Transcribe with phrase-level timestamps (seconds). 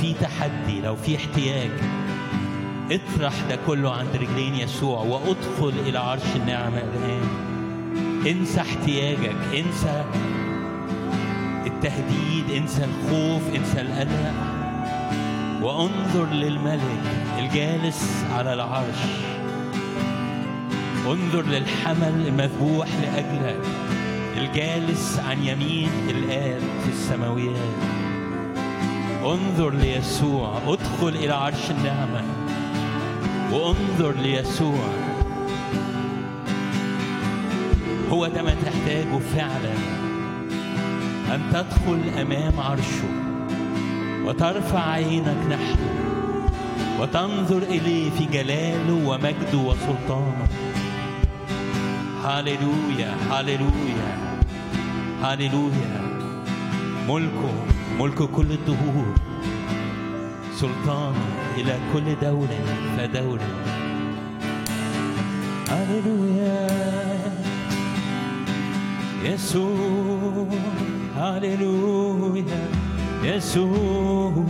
[0.00, 1.70] في تحدي لو في احتياج
[2.90, 7.28] اطرح ده كله عند رجلين يسوع وادخل إلى عرش النعمة الآن.
[8.26, 10.04] انسى احتياجك انسى
[11.66, 14.34] التهديد انسى الخوف انسى القلق.
[15.62, 17.02] وانظر للملك
[17.38, 19.02] الجالس على العرش.
[21.06, 23.60] انظر للحمل المذبوح لأجلك
[24.36, 27.93] الجالس عن يمين الآب في السماويات.
[29.34, 32.22] انظر ليسوع ادخل إلى عرش النعمة.
[33.52, 34.88] وانظر ليسوع.
[38.10, 39.74] هو ده ما تحتاجه فعلا.
[41.34, 43.08] أن تدخل أمام عرشه.
[44.24, 46.50] وترفع عينك نحوه
[47.00, 50.48] وتنظر إليه في جلاله ومجده وسلطانه.
[52.24, 54.38] هاليلويا هاليلويا
[55.22, 56.00] هاليلويا
[57.08, 57.73] ملكه.
[57.98, 59.14] ملك كل الدهور.
[60.54, 61.26] سلطانه
[61.56, 62.58] إلى كل دولة
[62.96, 63.48] فدولة
[65.70, 66.68] هاليلويا
[69.24, 70.48] يسوع
[71.16, 72.68] هاليلويا
[73.22, 74.44] يسوع.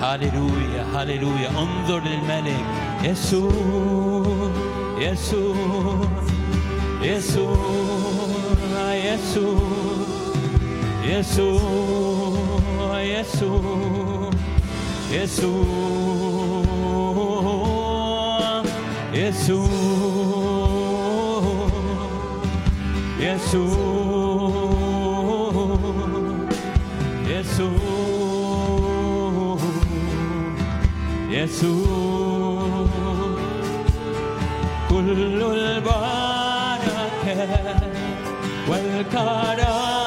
[0.00, 2.64] هاليلويا هاليلويا انظر للملك.
[3.04, 4.50] يسوع
[4.98, 6.08] يسوع
[7.02, 7.97] يسوع.
[9.18, 10.00] يسوع
[11.04, 14.30] يسوع يسوع
[15.12, 15.88] يسوع
[19.14, 19.98] يسوع
[23.20, 23.88] يسوع
[27.28, 27.98] يسوع
[31.30, 32.86] يسوع
[34.90, 35.42] كل
[38.68, 39.97] Well, cut.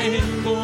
[0.00, 0.59] pain.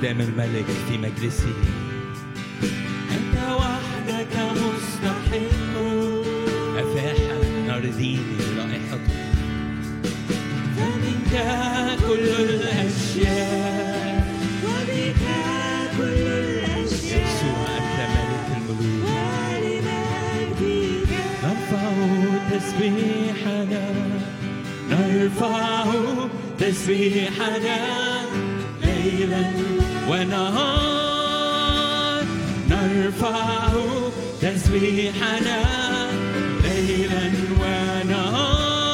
[0.00, 1.54] قدام الملك في مجلسه
[3.10, 5.30] أنت وحدك مستحق
[6.76, 7.16] أفاح
[7.66, 9.14] نار ديني رائحته
[10.76, 11.34] فمنك
[12.08, 14.24] كل الأشياء.
[14.64, 15.22] وبك
[15.98, 17.20] كل الأشياء.
[17.20, 19.04] يسوع أنت ملك الملوك.
[19.60, 21.10] ولمجدك.
[21.44, 21.92] نرفع
[22.50, 23.84] تسبيحنا.
[24.90, 25.84] نرفع
[26.58, 28.09] تسبيحنا.
[30.10, 31.44] ونهار
[32.68, 33.68] نرفع
[34.42, 35.62] تسبيحنا
[36.64, 38.90] ليلا ونهار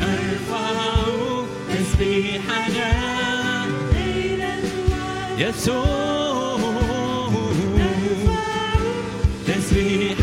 [0.00, 0.76] نرفع
[1.74, 2.90] تسبيحنا
[3.92, 4.54] ليلا
[5.38, 6.60] ونهار يسوع
[9.46, 10.19] تسبيحنا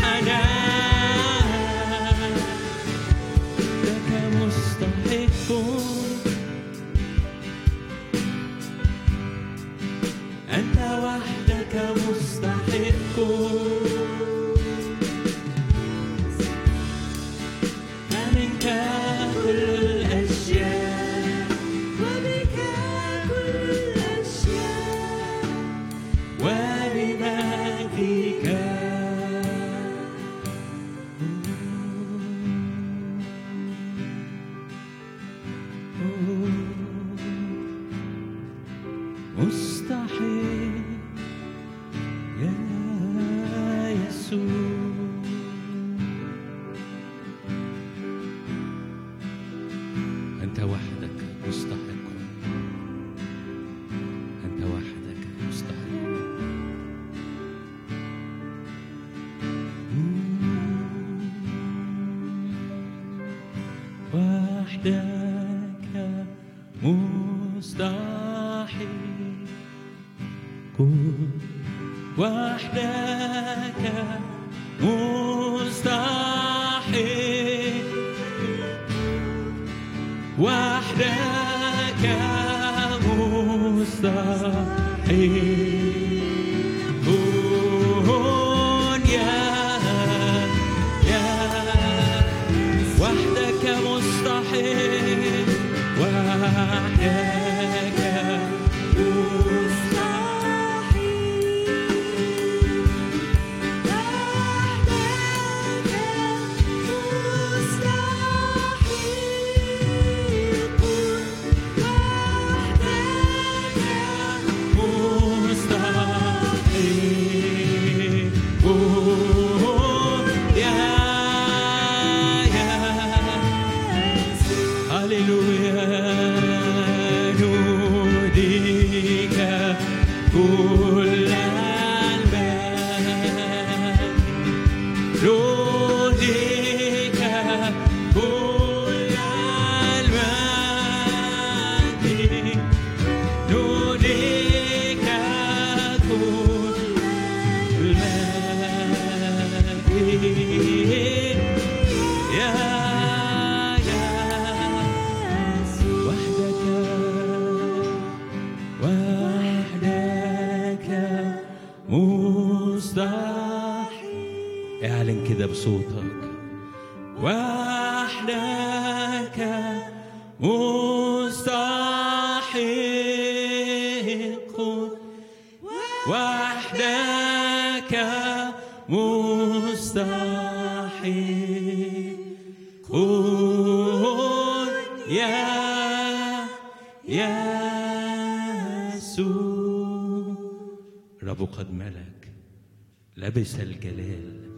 [193.18, 194.50] لبس الجلال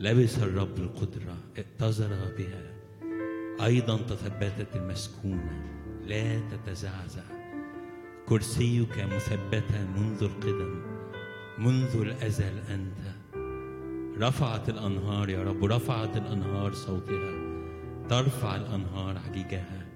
[0.00, 2.08] لبس الرب القدرة ائتزر
[2.38, 2.72] بها.
[3.64, 5.64] أيضا تثبتت المسكونة
[6.06, 7.22] لا تتزعزع.
[8.26, 10.82] كرسيك مثبتا منذ القدم
[11.58, 13.14] منذ الأزل أنت.
[14.20, 17.32] رفعت الأنهار يا رب رفعت الأنهار صوتها
[18.08, 19.86] ترفع الأنهار عجيجها.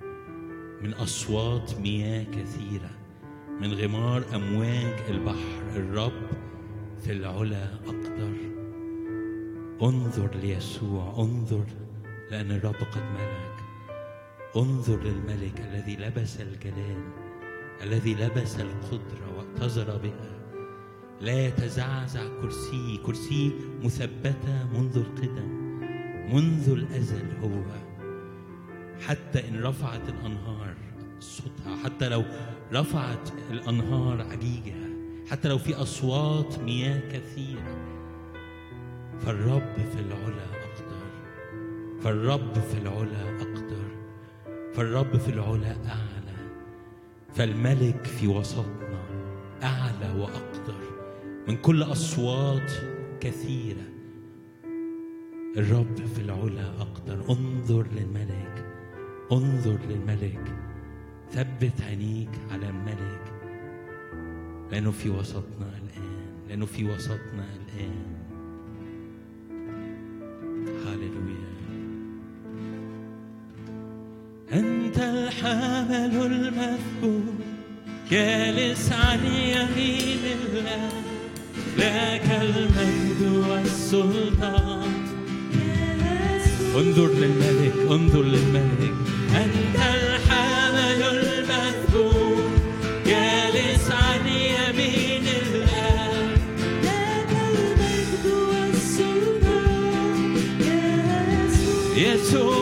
[0.82, 2.90] من أصوات مياه كثيرة
[3.60, 6.50] من غمار أمواج البحر الرب
[7.00, 8.34] في العلا أقدر.
[9.82, 11.64] انظر ليسوع انظر
[12.30, 13.56] لأن الرب قد ملك.
[14.56, 17.02] انظر للملك الذي لبس الجلال
[17.82, 20.30] الذي لبس القدرة واتزر بها.
[21.20, 25.48] لا يتزعزع كرسي كرسي مثبتة منذ القدم
[26.34, 27.64] منذ الأزل هو.
[29.06, 30.74] حتى إن رفعت الأنهار
[31.20, 32.24] صوتها حتى لو
[32.72, 34.79] رفعت الأنهار عجيجها
[35.30, 37.76] حتى لو في أصوات مياه كثيرة.
[39.20, 41.06] فالرب في العلا أقدر.
[42.00, 43.90] فالرب في العلا أقدر.
[44.74, 46.36] فالرب في العلا أعلى.
[47.34, 49.02] فالملك في وسطنا
[49.62, 50.80] أعلى وأقدر.
[51.48, 52.72] من كل أصوات
[53.20, 53.86] كثيرة.
[55.56, 57.24] الرب في العلا أقدر.
[57.30, 58.66] انظر للملك.
[59.32, 60.56] انظر للملك.
[61.30, 63.19] ثبت عينيك على الملك.
[64.72, 66.10] لأنه في وسطنا الآن
[66.48, 67.94] لأنه في وسطنا الآن.
[70.86, 71.50] هاليلويا
[74.52, 77.44] أنت الحمل المثبوت
[78.10, 80.90] جالس عن يمين الله
[81.78, 84.90] لك المجد والسلطان.
[86.76, 88.94] انظر للملك انظر للملك.
[89.34, 89.76] أنت
[102.30, 102.59] so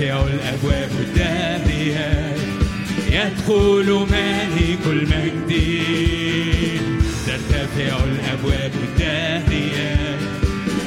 [0.00, 2.34] تفتح الأبواب الدامية
[3.10, 5.52] يدخل ملك المجد
[7.26, 10.18] ترتفع الأبواب الدامية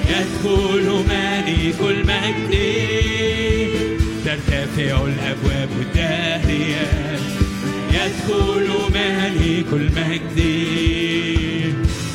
[0.09, 2.53] يدخل ملك المجد
[4.25, 6.87] ترتفع الأبواب الدامية
[7.91, 10.39] يدخل ملك المجد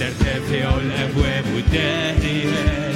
[0.00, 2.92] ترتفع الأبواب الدامية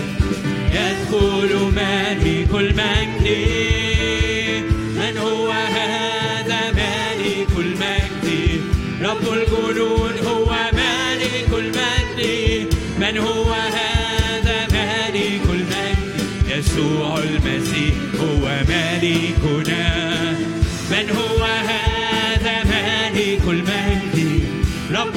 [0.73, 3.82] يدخل ملك المجد
[9.53, 12.75] يقولون هو مالك المجد.
[13.01, 20.33] من هو هذا مالك المجد؟ يسوع المسيح هو مالكنا.
[20.91, 24.45] من هو هذا مالك المجد؟
[24.93, 25.17] رب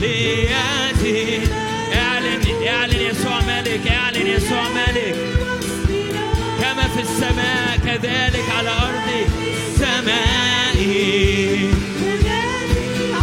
[0.00, 1.40] لياتي.
[1.94, 5.16] اعلن اعلن يسوع ملك اعلن يسوع ملك.
[6.60, 9.08] كما في السماء كذلك على أرض
[9.78, 11.70] سمائي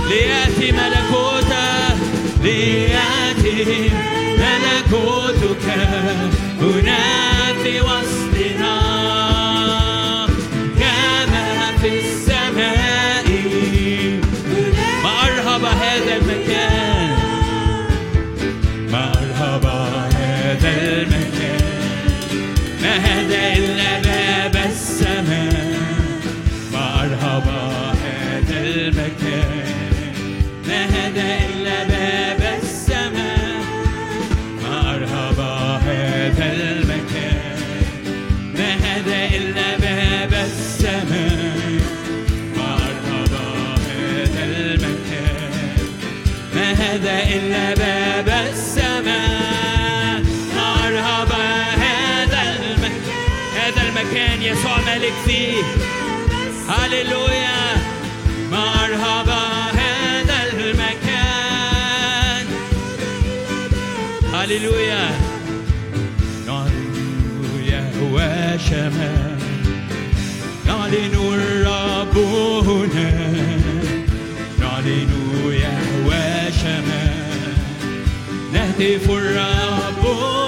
[0.09, 1.95] لياتي ملكوته
[2.43, 3.91] لياتي
[4.41, 5.65] ملكوتك.
[6.61, 7.03] هنا
[7.63, 8.38] في وسطنا
[55.09, 55.63] ملك فيه
[56.69, 57.77] هللويا
[58.53, 59.29] أرهب
[59.73, 62.45] هذا المكان
[64.33, 65.09] هللويا
[66.47, 69.37] نعلن يهوى شمال
[70.67, 72.17] نعلن الرب
[72.67, 73.11] هنا
[74.59, 75.11] نعلن
[75.45, 77.53] يهوى شمال
[78.53, 80.38] نهتف الرب هنا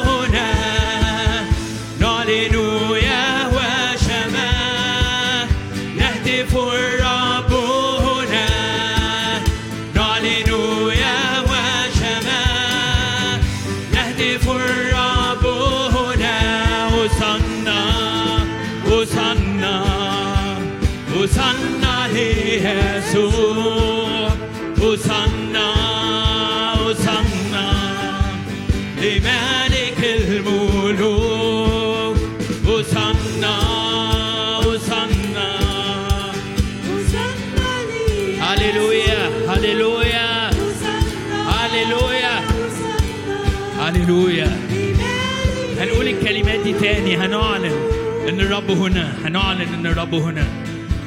[48.52, 50.48] الرب هنا هنعلن إن الرب هنا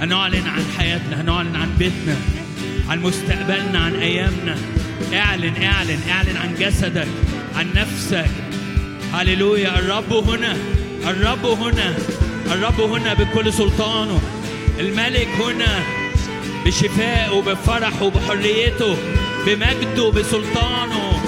[0.01, 2.17] هنعلن عن حياتنا هنعلن عن بيتنا
[2.89, 4.57] عن مستقبلنا عن أيامنا.
[5.15, 7.09] اعلن اعلن اعلن عن جسدك
[7.57, 8.31] عن نفسك.
[9.13, 9.79] هللويا.
[9.79, 10.57] الرب هنا
[11.07, 11.95] الرب هنا
[12.53, 14.21] الرب هنا بكل سلطانه.
[14.81, 15.83] الملك هنا
[16.67, 18.97] بشفائه بفرحه بحريته
[19.47, 21.23] بمجده بسلطانه.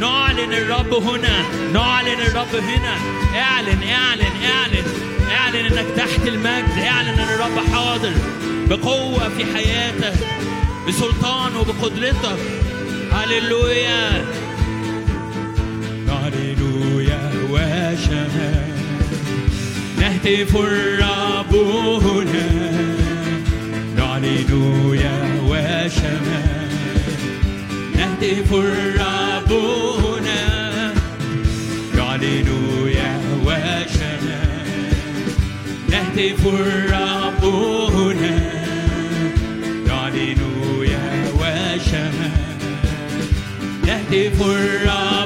[0.00, 2.96] نعلن الرب هنا نعلن الرب هنا.
[3.34, 5.09] اعلن اعلن اعلن.
[5.72, 6.78] انك تحت المجد.
[6.78, 8.12] اعلن ان الرب حاضر
[8.68, 10.18] بقوة في حياتك
[10.88, 12.38] بسلطانه بقدرتك
[13.12, 14.24] هللويا.
[16.08, 18.70] هللويا وشمال
[19.98, 21.54] نهتف الرب
[22.04, 22.70] هنا.
[23.96, 24.50] نعلن
[24.94, 26.70] يهوى شمال
[27.96, 29.99] نهتف الرب هنا
[36.16, 37.44] نهتف الرب
[37.94, 38.38] هنا
[39.86, 40.40] نعلن
[40.82, 42.30] يهوى شمال
[43.86, 45.19] نهتف الرب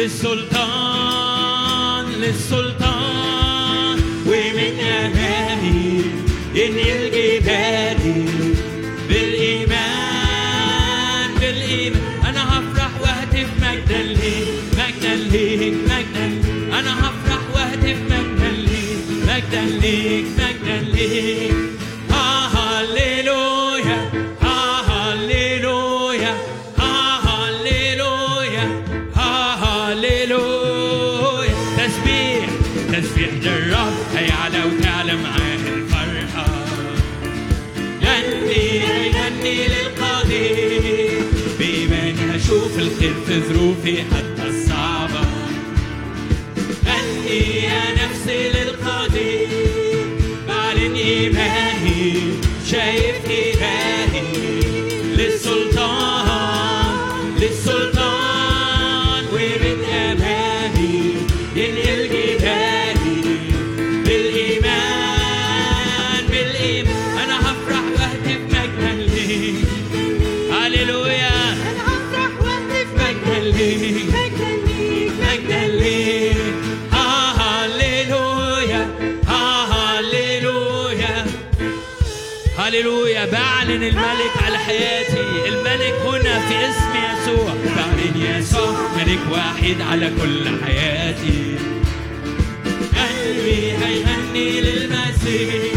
[0.00, 1.36] للسلطان
[2.22, 3.96] للسلطان.
[4.26, 6.04] ومن أمامي
[6.54, 8.02] ينهي الجبال
[9.08, 10.50] بالإيمان
[11.40, 12.02] بالإيمان.
[12.28, 14.48] أنا هفرح وأهتف مجدا ليك
[14.78, 16.26] مجدا ليك مجدا
[16.78, 20.49] أنا هفرح وأهتف مجدا ليك مجدا ليك مجدا
[43.52, 45.20] ظروفي حتى الصعبة.
[47.64, 49.48] يا نفسي للقدير
[50.48, 52.12] بعلن إيماني
[52.70, 53.79] شايف إلهي
[83.80, 85.48] بعلن الملك على حياتي.
[85.48, 87.54] الملك هنا في اسم يسوع.
[87.76, 91.56] بعلن يسوع ملك واحد على كل حياتي.
[92.96, 95.69] قلبي هيغني للمسيح.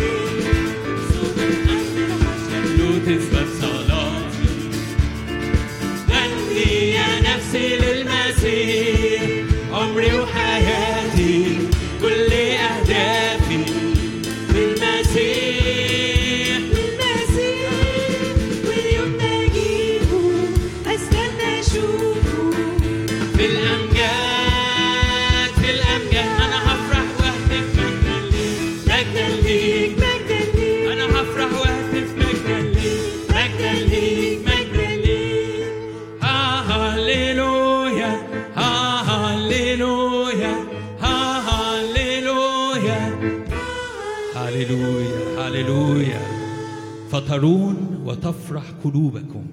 [47.33, 49.45] فترون وتفرح قلوبكم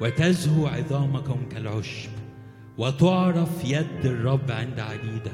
[0.00, 2.10] وتزهو عظامكم كالعشب
[2.78, 5.32] وتعرف يد الرب عند عبيده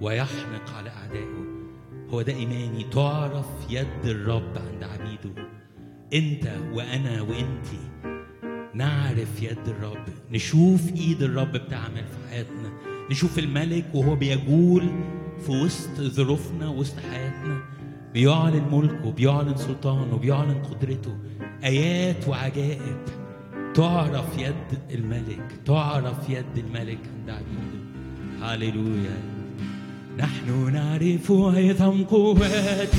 [0.00, 1.44] ويحنق على أعدائه.
[2.10, 5.42] هو ده إيماني تعرف يد الرب عند عبيده.
[6.14, 7.80] أنت وأنا وأنتي
[8.74, 12.72] نعرف يد الرب نشوف إيد الرب بتعمل في حياتنا
[13.10, 14.88] نشوف الملك وهو بيجول
[15.46, 17.49] في وسط ظروفنا وسط حياتنا.
[18.14, 21.16] بيعلن ملكه بيعلن سلطانه بيعلن قدرته.
[21.64, 22.96] آيات وعجائب.
[23.74, 27.80] تعرف يد الملك تعرف يد الملك عند عبيده
[28.42, 29.18] هللويا.
[30.18, 32.94] نحن نعرف عظم قوتك.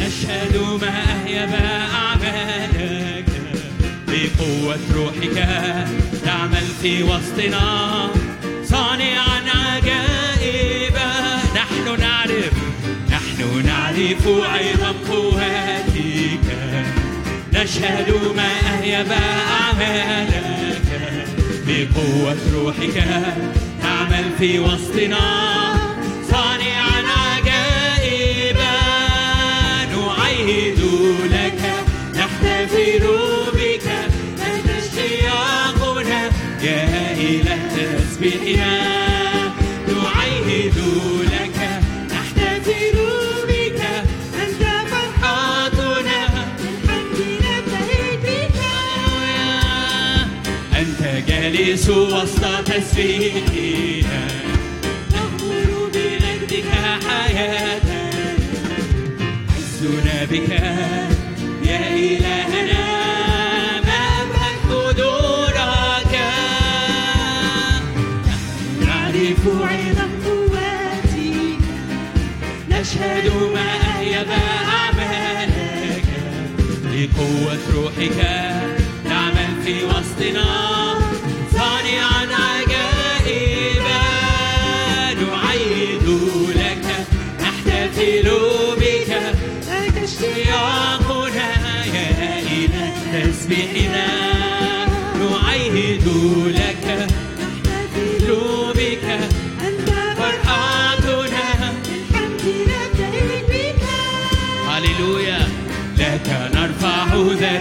[0.00, 1.52] نشهد ما أهيب
[1.94, 3.24] أعمالك.
[4.08, 5.48] بقوة روحك
[6.24, 8.08] تعمل في وسطنا.
[8.64, 10.19] صانعا عجائبا
[13.66, 16.46] نعرف عظم قوتك
[17.52, 20.82] نشهد ما أهيب أعمالك.
[21.66, 23.04] بقوة روحك
[23.82, 25.74] تعمل في وسطنا.
[26.30, 28.76] صانعا عجائبا
[29.92, 30.80] نعيد
[31.32, 31.60] لك.
[32.14, 33.06] نحتفل
[33.54, 33.86] بك.
[34.46, 36.30] أنت اشتياقنا.
[36.62, 39.09] يا إله تسبيحنا.
[51.70, 54.26] جالس وسط تسبيحنا
[55.14, 56.64] نخبر بمجدك
[57.08, 58.10] حياتنا
[59.56, 60.50] عزنا بك
[61.68, 62.84] يا إلهنا.
[63.86, 66.14] ما أبهى قدورك
[68.86, 71.62] نعرف عظم قوتك
[72.70, 74.30] نشهد ما أهيب
[74.76, 76.04] أعمالك.
[76.84, 78.18] لقوة روحك
[79.04, 80.99] تعمل في وسطنا.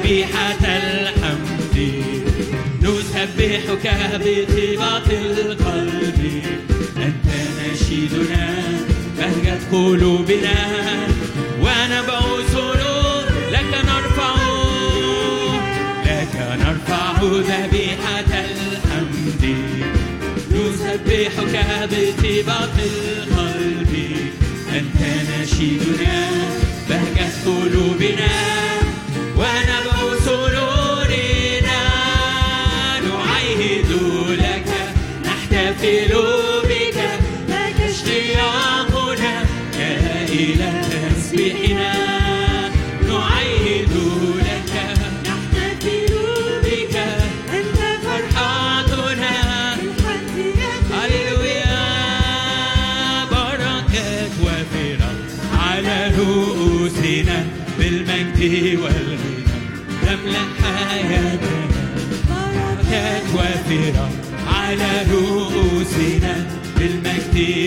[0.10, 1.78] ذبيحة الحمد.
[2.82, 6.42] نسبحك بطيبة القلب.
[6.98, 7.28] أنت
[7.62, 8.46] نشيدنا
[9.18, 10.58] بهجة قلوبنا.
[11.60, 14.36] ونبع سرور لك نرفع.
[16.06, 19.44] لك نرفع ذبيحة الحمد.
[20.52, 21.56] نسبحك
[21.92, 23.94] بطيبة القلب.
[24.74, 25.02] أنت
[25.42, 26.30] نشيدنا
[26.90, 28.39] بهجة قلوبنا.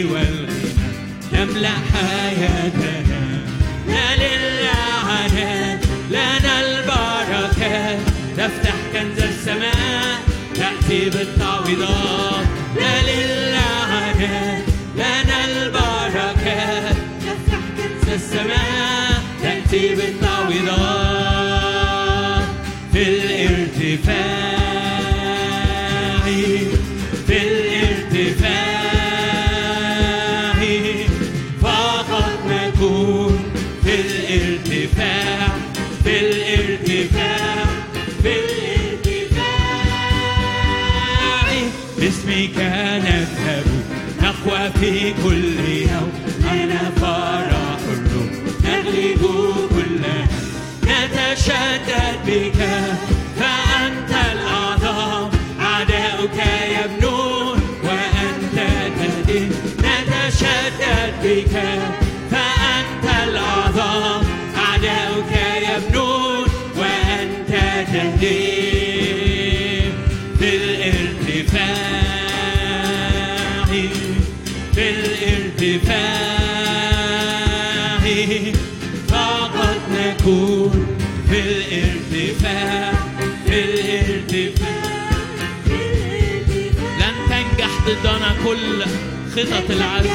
[0.05, 0.73] والغنى
[1.33, 3.23] تملأ حياتنا.
[3.89, 7.99] لا للعنات لنا البركات
[8.37, 10.21] تفتح كنز السماء
[10.55, 12.47] تأتي بالتعويضات
[12.77, 14.65] لا للعنات
[14.97, 20.83] لنا البركات تفتح كنز السماء تأتي بالتعويضات
[22.93, 24.72] في الارتفاع
[44.83, 46.13] في كل يوم.
[46.53, 48.33] أنا فرح الروح
[48.65, 49.21] نغلب
[49.71, 50.03] كل
[50.85, 52.69] نتشدد بك.
[53.41, 55.31] فأنت الأعظم.
[55.61, 56.43] أعداؤك
[56.85, 57.61] يبنون.
[57.85, 58.69] وأنت
[58.99, 59.49] تهدي.
[59.79, 61.61] نتشدد بك.
[62.31, 64.27] فأنت الأعظم.
[64.57, 66.47] أعداؤك يبنون.
[66.77, 67.51] وأنت
[67.93, 68.63] تهدي.
[70.39, 71.43] في
[88.45, 88.83] كل
[89.33, 90.09] خطط العدو.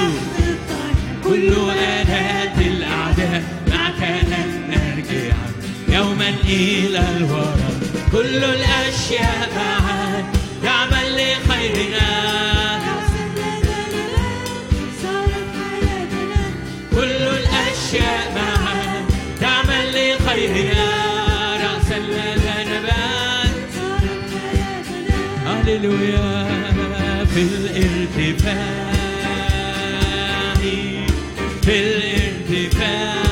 [1.24, 5.36] كل آلات الأعداء معك لن نرجع
[5.98, 7.80] يوما إلى الوراء
[8.12, 10.24] كل الأشياء معا.
[10.64, 12.08] تعمل لخيرنا.
[16.96, 19.06] كل الأشياء معا.
[19.42, 20.90] تعمل لخيرنا.
[21.64, 23.58] رأسا لنا نبات.
[25.46, 26.67] هللويا.
[27.38, 28.94] في الارتفاع
[31.62, 33.24] في الارتفاع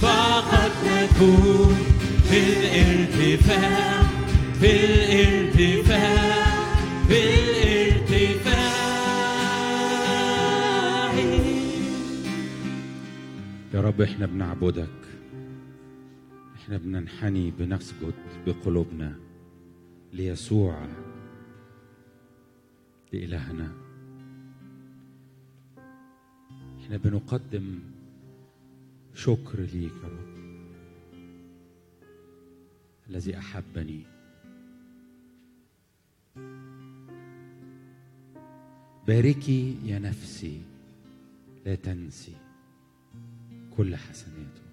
[0.00, 1.76] فقط نكون
[2.30, 4.02] في الارتفاع
[4.60, 6.44] في الارتفاع
[7.08, 8.74] في الارتفاع
[13.74, 14.88] يا رب إحنا بنعبدك.
[16.56, 18.14] إحنا بننحني بنسجد
[18.46, 19.14] بقلوبنا
[20.12, 21.03] ليسوع.
[23.54, 23.72] لإلهنا
[26.80, 27.80] إحنا بنقدم
[29.14, 30.34] شكر ليك يا رب.
[33.10, 34.02] الذي أحبني.
[39.06, 40.62] باركي يا نفسي
[41.66, 42.36] لا تنسي
[43.76, 44.64] كل حسناته.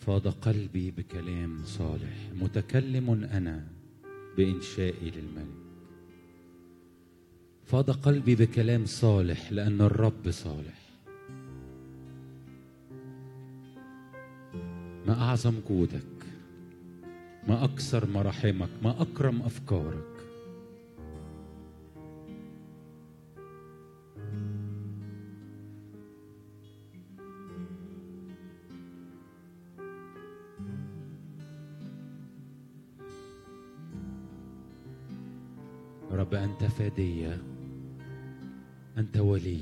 [0.00, 3.81] فاض قلبي بكلام صالح متكلم أنا.
[4.36, 5.62] بإنشائي للملك.
[7.64, 10.82] فاض قلبي بكلام صالح لأن الرب صالح.
[15.06, 16.02] ما أعظم جودك
[17.48, 20.11] ما أكثر مراحمك ما أكرم أفكارك
[36.32, 37.42] رب أنت فدية
[38.98, 39.60] أنت ولي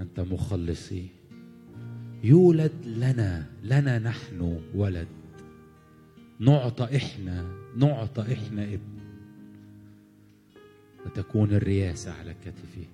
[0.00, 1.08] أنت مخلصي
[2.24, 5.08] يولد لنا لنا نحن ولد.
[6.38, 8.98] نعطى إحنا نعطى إحنا ابن.
[11.06, 12.86] وتكون الرياسة على كتفه.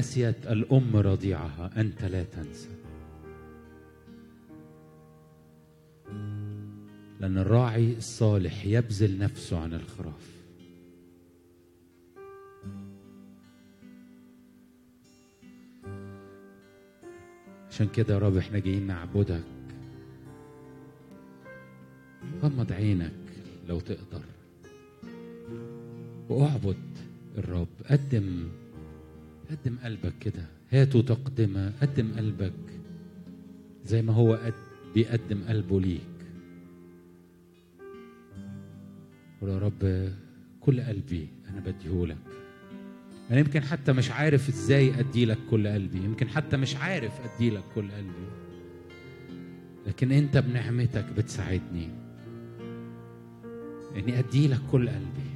[0.00, 2.68] نسيت الأم رضيعها أنت لا تنسى.
[7.20, 10.30] لأن الراعي الصالح يبذل نفسه عن الخراف.
[17.68, 19.44] عشان كده يا رب إحنا جايين نعبدك.
[22.42, 23.12] غمض عينك
[23.68, 24.24] لو تقدر.
[26.28, 26.76] وأعبد
[27.38, 27.68] الرب.
[27.90, 28.48] قدم
[29.50, 30.46] قدم قلبك كده.
[30.70, 32.52] هاتوا تقدمة قدم قلبك
[33.84, 34.54] زي ما هو قد
[34.94, 36.00] بيقدم قلبه ليك.
[39.40, 40.12] قول يا رب
[40.60, 42.16] كل قلبي أنا بديهولك.
[43.30, 45.98] أنا يمكن حتى مش عارف إزاي ادي لك كل قلبي.
[45.98, 48.28] يمكن حتى مش عارف ادي لك كل قلبي.
[49.86, 51.88] لكن أنت بنعمتك بتساعدني
[53.96, 55.30] إني ادي لك كل قلبي.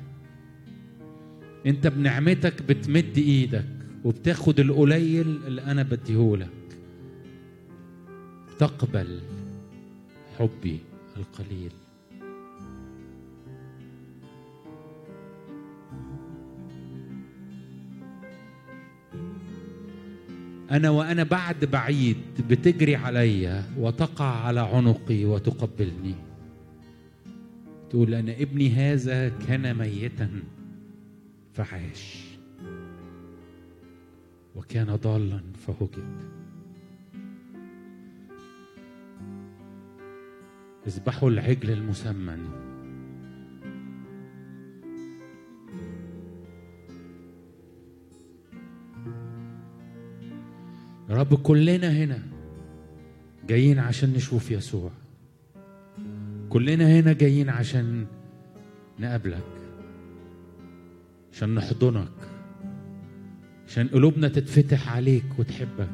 [1.67, 3.84] أنت بنعمتك بتمد إيدك.
[4.05, 6.49] وبتاخد القليل اللي أنا بديهولك.
[8.59, 9.21] تقبل
[10.39, 10.79] حبي
[11.17, 11.73] القليل.
[20.71, 22.17] أنا وأنا بعد بعيد
[22.49, 26.15] بتجري عليا وتقع على عنقي وتقبلني.
[27.91, 30.31] تقول أنا ابني هذا كان ميتا
[31.55, 32.34] فعاش.
[34.55, 36.35] وكان ضالا فوجد.
[40.87, 42.49] اذبحوا العجل المسمن.
[51.11, 52.19] يا رب كلنا هنا
[53.47, 54.91] جايين عشان نشوف يسوع.
[56.49, 58.07] كلنا هنا جايين عشان
[58.99, 59.45] نقابلك
[61.33, 62.34] عشان نحضنك.
[63.69, 65.91] عشان قلوبنا تتفتح عليك وتحبك.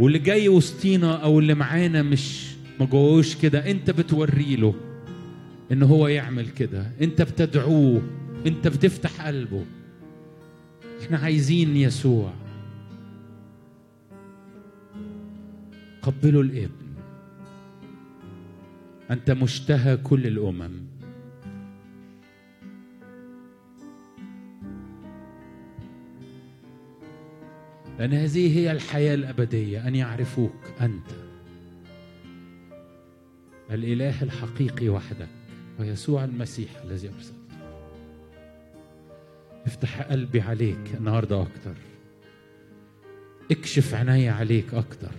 [0.00, 2.48] واللي جاي وسطينا أو اللي معانا مش
[2.80, 4.74] ما جواهوش كده أنت بتوري له
[5.72, 6.90] إن هو يعمل كده.
[7.00, 8.02] أنت بتدعوه
[8.46, 9.64] أنت بتفتح قلبه.
[11.02, 12.32] إحنا عايزين يسوع.
[16.02, 16.88] قبلوا الابن.
[19.10, 20.87] أنت مشتهى كل الأمم.
[27.98, 31.10] لأن هذه هي الحياة الأبدية أن يعرفوك أنت.
[33.70, 35.28] الإله الحقيقي وحدك
[35.78, 37.38] ويسوع المسيح الذي ارسلته
[39.66, 41.74] افتح قلبي عليك النهارده أكتر.
[43.50, 45.10] اكشف عيني عليك أكتر.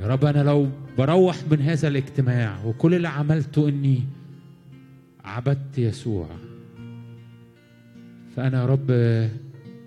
[0.00, 4.02] يا رب أنا لو بروح من هذا الاجتماع وكل اللي عملته إني
[5.28, 6.28] عبدت يسوع
[8.36, 8.90] فأنا يا رب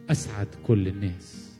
[0.10, 1.58] أسعد كل الناس.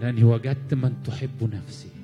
[0.00, 2.03] لأني وجدت من تحب نفسي.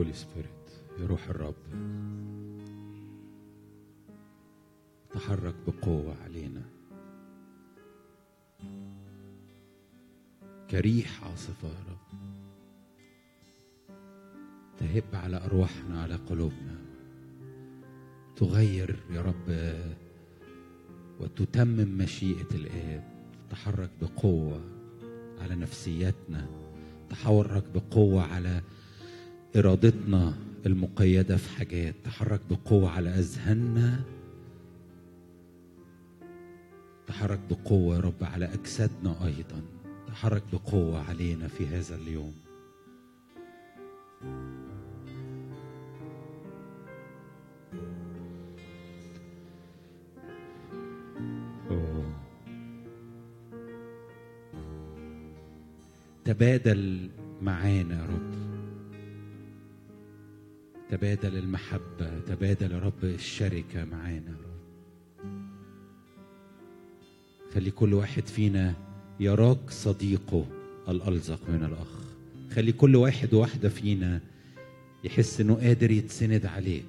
[0.00, 1.54] Holy Spirit يا روح الرب.
[5.12, 6.62] تحرك بقوة علينا.
[10.70, 12.18] كريح عاصفة يا رب.
[14.78, 16.76] تهب على أرواحنا على قلوبنا.
[18.36, 19.74] تغير يا رب
[21.20, 23.04] وتتمم مشيئة الآب.
[23.50, 24.60] تحرك بقوة
[25.40, 26.46] على نفسيتنا
[27.10, 28.62] تحرك بقوة على
[29.56, 30.34] إرادتنا
[30.66, 34.00] المقيدة في حاجات تحرك بقوة على أذهاننا.
[37.06, 39.62] تحرك بقوة يا رب على أجسادنا أيضا.
[40.08, 42.34] تحرك بقوة علينا في هذا اليوم.
[56.24, 57.10] تبادل
[57.42, 58.29] معانا يا رب.
[60.90, 64.34] تبادل المحبة تبادل يا رب الشركة معانا.
[67.54, 68.74] خلي كل واحد فينا
[69.20, 70.46] يراك صديقه
[70.88, 72.00] الألزق من الأخ.
[72.54, 74.20] خلي كل واحد وواحدة فينا
[75.04, 76.84] يحس إنه قادر يتسند عليك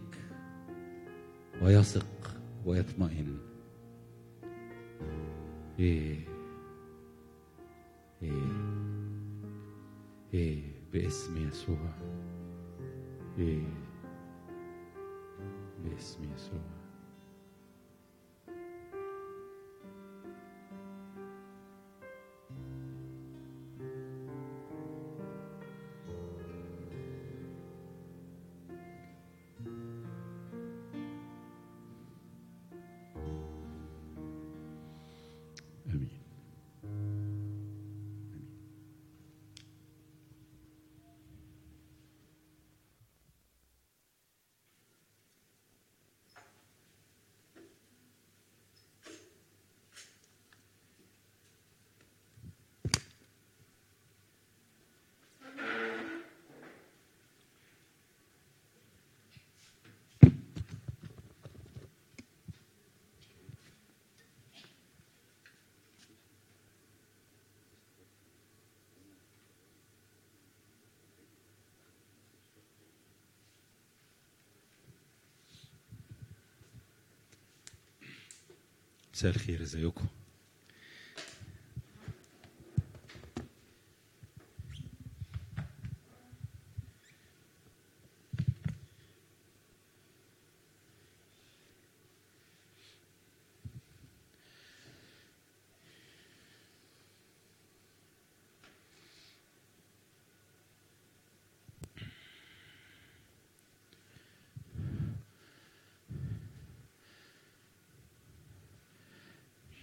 [1.61, 2.35] ويثق
[2.65, 3.37] ويطمئن.
[5.79, 6.19] إيه
[8.23, 8.31] إيه
[10.33, 10.61] إيه
[10.93, 11.93] باسم يسوع.
[13.39, 13.80] إيه.
[15.83, 16.80] باسم يسوع امين
[79.21, 80.07] مساء الخير إزيكم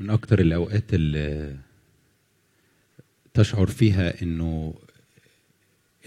[0.01, 1.57] من أكتر الأوقات اللي
[3.35, 4.75] تشعر فيها إنه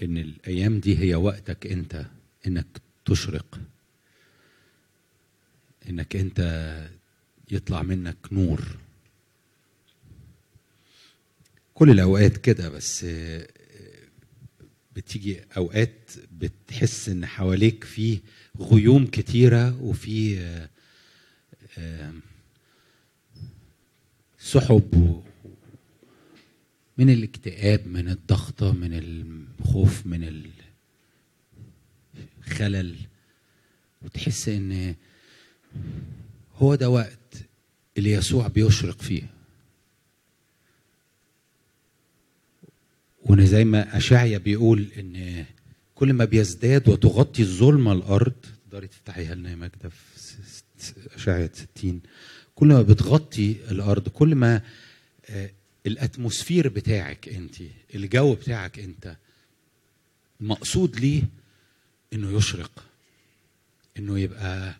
[0.02, 2.06] إن الأيام دي هي وقتك أنت
[2.46, 2.66] إنك
[3.04, 3.60] تشرق.
[5.88, 6.40] إنك أنت
[7.50, 8.62] يطلع منك نور.
[11.74, 13.06] كل الأوقات كده بس
[14.96, 18.20] بتيجي أوقات بتحس إن حواليك في
[18.60, 20.68] غيوم كتيرة وفي آه،
[21.78, 22.12] آه،
[24.44, 25.22] سحب
[26.98, 30.44] من الاكتئاب من الضغطة من الخوف من
[32.48, 32.96] الخلل.
[34.02, 34.94] وتحس إن
[36.56, 37.18] هو ده وقت
[37.98, 39.22] اللي يسوع بيشرق فيه.
[43.22, 45.44] وأنا زي ما أشعيا بيقول إن
[45.94, 48.32] كل ما بيزداد وتغطي الظلمة الأرض
[48.70, 49.56] تقدري تفتحيها لنا يا
[50.78, 52.00] س- أشعيا 60
[52.62, 54.08] كل ما بتغطي الأرض.
[54.08, 54.60] كل ما
[55.30, 55.50] آه،
[55.86, 57.54] الأتموسفير بتاعك أنت
[57.94, 59.16] الجو بتاعك أنت
[60.40, 61.22] مقصود ليه؟
[62.12, 62.84] إنه يشرق
[63.98, 64.74] إنه يبقى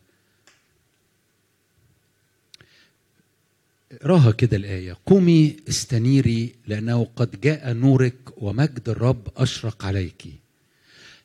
[3.92, 4.96] اقراها كده الآية.
[5.06, 10.41] قومي استنيري لأنه قد جاء نورك ومجد الرب أشرق عليك.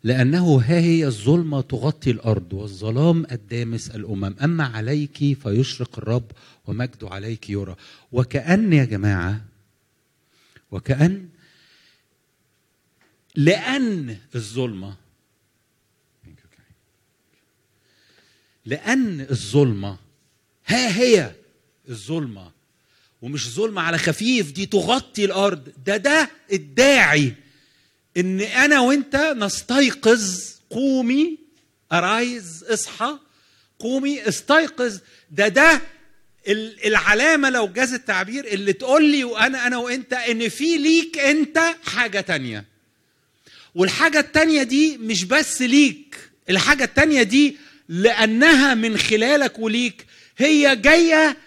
[0.04, 4.36] لأنه ها هي الظلمة تغطي الأرض والظلام الدامس الأمم.
[4.44, 6.32] أما عليك فيشرق الرب
[6.66, 7.76] ومجده عليك يرى.
[8.12, 9.46] وكأن يا جماعة
[10.72, 11.30] وكأن
[13.36, 14.96] لأن الظلمة
[18.66, 19.98] لأن الظلمة
[20.66, 21.36] ها هي
[21.90, 22.52] الظلمة.
[23.22, 25.70] ومش ظلمة على خفيف دي تغطي الأرض.
[25.86, 27.34] ده ده الداعي.
[28.18, 30.40] إن أنا وأنت نستيقظ
[30.70, 31.38] قومي
[31.92, 33.18] أرايز إصحى
[33.80, 34.98] قومي استيقظ.
[35.32, 35.82] ده ده
[36.48, 41.76] ال- العلامة لو جاز التعبير اللي تقول لي وأنا أنا وأنت إن في ليك أنت
[41.86, 42.66] حاجة تانية.
[43.76, 46.16] والحاجة التانية دي مش بس ليك
[46.50, 47.58] الحاجة التانية دي
[47.90, 50.06] لأنها من خلالك وليك
[50.38, 51.38] هي جاية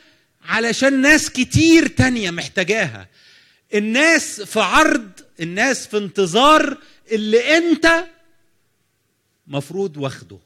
[0.45, 3.09] علشان ناس كتير تانية محتاجاها.
[3.75, 5.11] الناس في عرض
[5.41, 6.79] الناس في انتظار
[7.13, 8.05] اللي انت
[9.47, 10.39] مفروض واخده.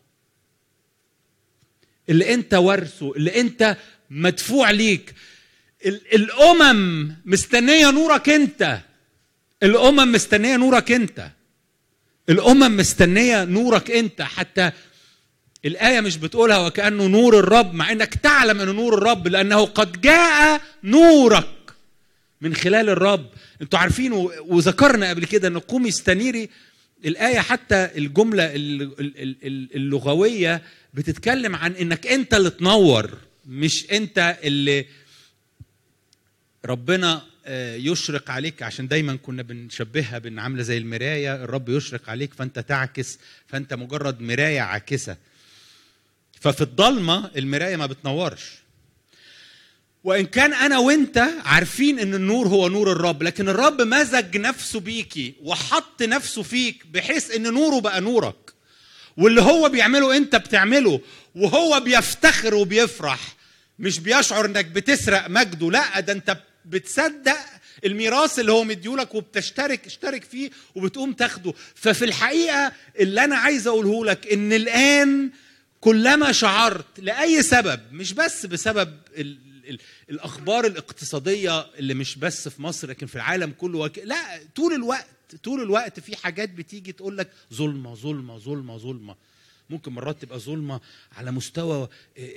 [2.08, 3.76] اللي انت ورثه اللي انت
[4.10, 5.14] مدفوع ليك.
[5.86, 8.78] ال- الأمم مستنية نورك انت.
[9.62, 11.28] الأمم مستنية نورك انت.
[12.28, 14.22] الأمم مستنية نورك انت.
[14.22, 14.70] حتى
[15.64, 20.60] الآية مش بتقولها وكأنه نور الرب مع إنك تعلم أنه نور الرب لأنه قد جاء
[20.84, 21.48] نورك
[22.40, 23.26] من خلال الرب.
[23.64, 24.12] أنتوا عارفين
[24.46, 26.48] وذكرنا قبل كده أن قومي استنيري
[27.04, 30.62] الآية حتى الجملة ال- ال- ال- ال- اللغوية
[30.94, 33.10] بتتكلم عن إنك أنت اللي تنور
[33.46, 34.86] مش أنت اللي
[36.64, 38.62] ربنا آه، يشرق عليك.
[38.62, 44.20] عشان دايما كنا بنشبهها بإن عاملة زي المراية الرب يشرق عليك فأنت تعكس فأنت مجرد
[44.20, 45.16] مراية عاكسة.
[46.40, 48.50] ففي الضلمة المراية ما بتنورش.
[50.04, 55.34] وإن كان أنا وإنت عارفين إن النور هو نور الرب لكن الرب مزج نفسه بيكي
[55.42, 58.36] وحط نفسه فيك بحيث إن نوره بقى نورك.
[59.16, 61.00] واللي هو بيعمله إنت بتعمله
[61.34, 63.20] وهو بيفتخر وبيفرح.
[63.78, 67.36] مش بيشعر إنك بتسرق مجده لأ ده إنت بتصدق
[67.84, 71.54] الميراث اللي هو مديولك وبتشترك اشترك فيه وبتقوم تاخده.
[71.74, 75.30] ففي الحقيقة اللي أنا عايز أقوله لك إن الآن
[75.80, 78.94] كلما شعرت لأي سبب مش بس بسبب
[79.68, 79.78] ال ال
[80.10, 83.98] الأخبار الاقتصادية اللي مش بس في مصر لكن في العالم كله وك...
[83.98, 85.06] لا طول الوقت
[85.42, 89.16] طول الوقت في حاجات بتيجي تقول لك ظلمة ظلمة ظلمة ظلمة.
[89.70, 90.80] ممكن مرات تبقى ظلمة
[91.12, 91.88] على مستوى
[92.18, 92.30] آه،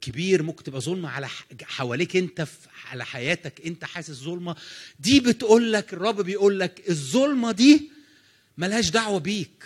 [0.00, 1.28] كبير ممكن تبقى ظلمة على
[1.62, 2.46] حواليك انت
[2.90, 4.56] على حياتك انت حاسس ظلمة.
[5.00, 7.90] دي بتقول لك الرب بيقول لك الظلمة دي
[8.58, 9.64] ملهاش دعوة بيك.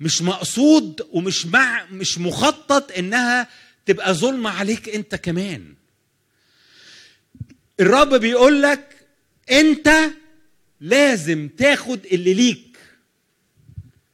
[0.00, 3.48] مش مقصود ومش مع مش مخطط إنها
[3.86, 5.74] تبقى ظلمه عليك انت كمان.
[7.80, 9.06] الرب بيقول لك
[9.50, 9.88] انت
[10.80, 12.76] لازم تاخد اللي ليك.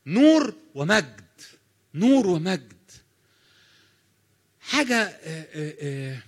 [0.07, 1.21] نور ومجد
[1.95, 2.73] نور ومجد.
[4.61, 6.23] حاجة آه، آه، آه،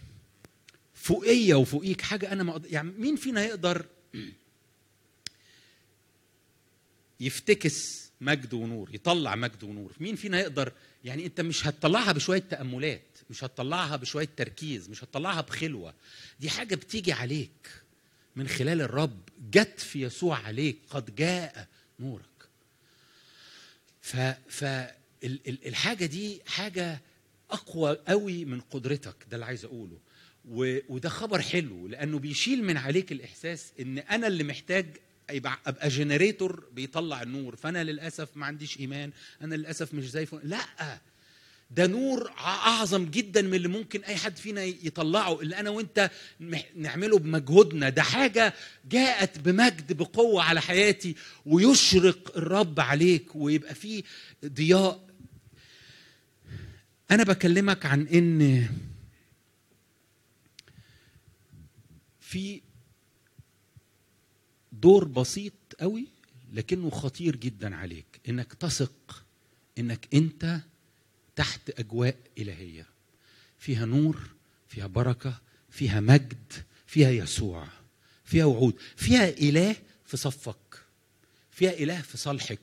[0.94, 3.86] فوقية وفوقيك حاجة أنا ما يعني مين فينا يقدر
[7.20, 10.72] يفتكس مجد ونور يطلع مجد ونور؟ مين فينا يقدر
[11.04, 15.94] يعني أنت مش هتطلعها بشوية تأملات؟ مش هتطلعها بشوية تركيز مش هتطلعها بخلوة.
[16.40, 17.68] دي حاجة بتيجي عليك
[18.36, 19.20] من خلال الرب.
[19.50, 21.66] جت في يسوع عليك قد جاء
[22.00, 22.22] نورك.
[24.00, 24.16] ف
[24.48, 27.00] ف ال- ال- الحاجة دي حاجة
[27.50, 29.98] أقوى قوي من قدرتك ده اللي عايز أقوله.
[30.88, 34.86] وده خبر حلو لأنه بيشيل من عليك الإحساس إن أنا اللي محتاج
[35.30, 37.56] أبقى جنريتور بيطلع النور.
[37.56, 39.10] فأنا للأسف ما عنديش إيمان
[39.42, 40.98] أنا للأسف مش زي فلان لا.
[41.70, 46.10] ده نور أعظم جدا من اللي ممكن أي حد فينا يطلعه اللي أنا وأنت
[46.76, 47.88] نعمله بمجهودنا.
[47.88, 48.54] ده حاجة
[48.90, 51.16] جاءت بمجد بقوة على حياتي
[51.46, 54.02] ويشرق الرب عليك ويبقى فيه
[54.46, 55.08] ضياء.
[57.10, 58.68] أنا بكلمك عن إن
[62.20, 62.60] في
[64.72, 66.06] دور بسيط قوي
[66.52, 68.20] لكنه خطير جدا عليك.
[68.28, 69.24] إنك تثق
[69.78, 70.60] إنك أنت
[71.38, 72.86] تحت أجواء إلهية.
[73.58, 74.18] فيها نور
[74.68, 76.52] فيها بركة فيها مجد
[76.86, 77.66] فيها يسوع
[78.24, 79.76] فيها وعود فيها إله
[80.06, 80.56] في صفك
[81.52, 82.58] فيها إله في صالحك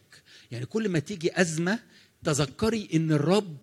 [0.52, 1.80] يعني كل ما تيجي أزمة
[2.24, 3.58] تذكري إن الرب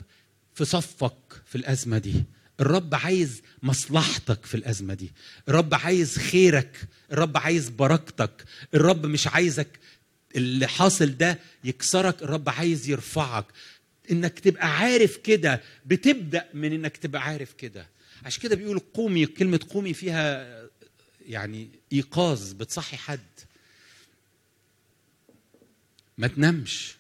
[0.55, 2.25] في صفك في الأزمة دي.
[2.61, 5.13] الرب عايز مصلحتك في الأزمة دي.
[5.49, 6.89] الرب عايز خيرك.
[7.13, 8.45] الرب عايز بركتك.
[8.75, 9.79] الرب مش عايزك
[10.37, 12.23] اللي حاصل ده يكسرك.
[12.23, 13.45] الرب عايز يرفعك.
[14.11, 17.87] إنك تبقى عارف كده بتبدأ من إنك تبقى عارف كده.
[18.25, 20.63] عشان كده بيقول قومي كلمة قومي فيها
[21.29, 23.21] يعني إيقاظ بتصحي حد.
[26.19, 26.97] ما تنامش.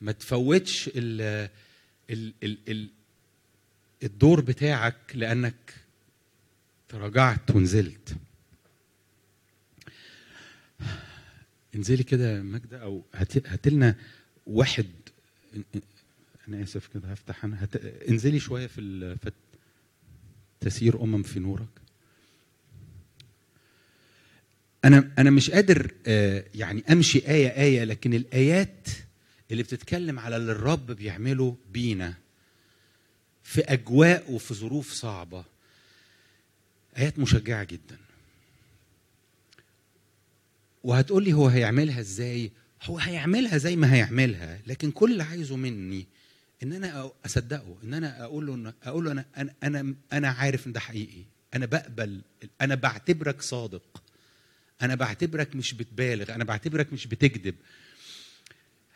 [0.00, 1.20] ما تفوتش ال
[2.10, 2.88] ال ال ال
[4.02, 5.74] الدور بتاعك لأنك
[6.88, 8.16] تراجعت ونزلت.
[11.74, 13.94] انزلي كده ماجدة أو هات هات لنا
[14.46, 14.86] واحد
[16.48, 17.64] أنا آسف كده هفتح أنا.
[17.64, 17.76] هت...
[18.08, 19.18] انزلي شوية في ال...
[19.18, 19.30] في
[20.60, 21.68] تسير أمم في نورك.
[24.84, 28.88] أنا أنا مش قادر آه، يعني أمشي آية آية لكن الآيات
[29.50, 32.14] اللي بتتكلم على اللي الرب بيعمله بينا
[33.42, 35.44] في أجواء وفي ظروف صعبة
[36.96, 37.98] آيات مشجعة جدا.
[40.84, 42.50] وهتقول لي هو هيعملها إزاي؟
[42.82, 46.06] هو هيعملها زي ما هيعملها لكن كل اللي عايزه مني
[46.62, 49.24] إن أنا أصدقه إن أنا أقول له أقول له أنا
[49.62, 51.22] أنا أنا, عارف إن ده حقيقي.
[51.54, 52.20] أنا بقبل
[52.60, 54.02] أنا بعتبرك صادق.
[54.82, 56.34] أنا بعتبرك مش بتبالغ.
[56.34, 57.54] أنا بعتبرك مش بتكذب.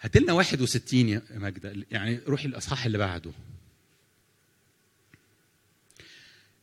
[0.00, 1.74] هات لنا 61 يا ماجدة.
[1.90, 3.32] يعني روحي الأصحاح اللي بعده.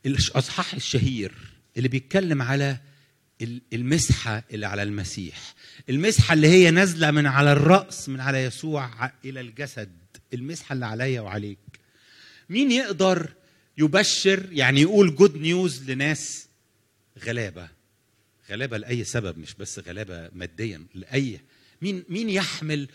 [0.06, 1.34] الأصحاح الشهير
[1.78, 2.78] اللي بيتكلم على
[3.42, 5.54] ال- المسحة اللي على المسيح.
[5.90, 9.92] المسحة اللي هي نازلة من على الرأس من على يسوع إلى الجسد.
[10.34, 11.58] المسحة اللي عليا وعليك.
[12.50, 13.34] مين يقدر
[13.78, 16.48] يبشر يعني يقول جود نيوز لناس
[17.24, 17.70] غلابة؟
[18.50, 21.40] غلابة لأي سبب مش بس غلابة ماديا لأي.
[21.82, 22.88] مين مين يحمل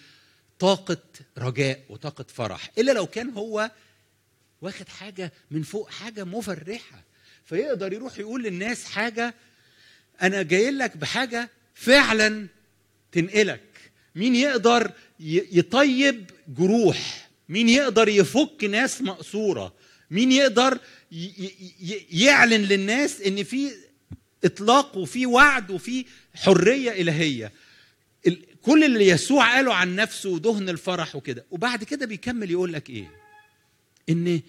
[0.59, 1.03] طاقة
[1.39, 3.71] رجاء وطاقة فرح؟ إلا لو كان هو
[4.63, 7.05] واخد حاجة من فوق حاجة مفرحة.
[7.45, 9.35] فيقدر يروح يقول للناس حاجة
[10.23, 12.47] أنا جاي لك بحاجة فعلا
[13.13, 13.74] تنقلك.
[14.15, 14.93] مين يقدر
[15.53, 19.75] يطيب جروح؟ مين يقدر يفك ناس مقصورة؟
[20.11, 20.79] مين يقدر
[22.11, 23.71] يعلن للناس إن في
[24.45, 27.53] إطلاق وفي وعد وفي حرية إلهية؟
[28.27, 32.91] ال- كل اللي يسوع قاله عن نفسه دهن الفرح وكده وبعد كده بيكمل يقول لك
[32.91, 33.11] إيه؟
[34.09, 34.41] ان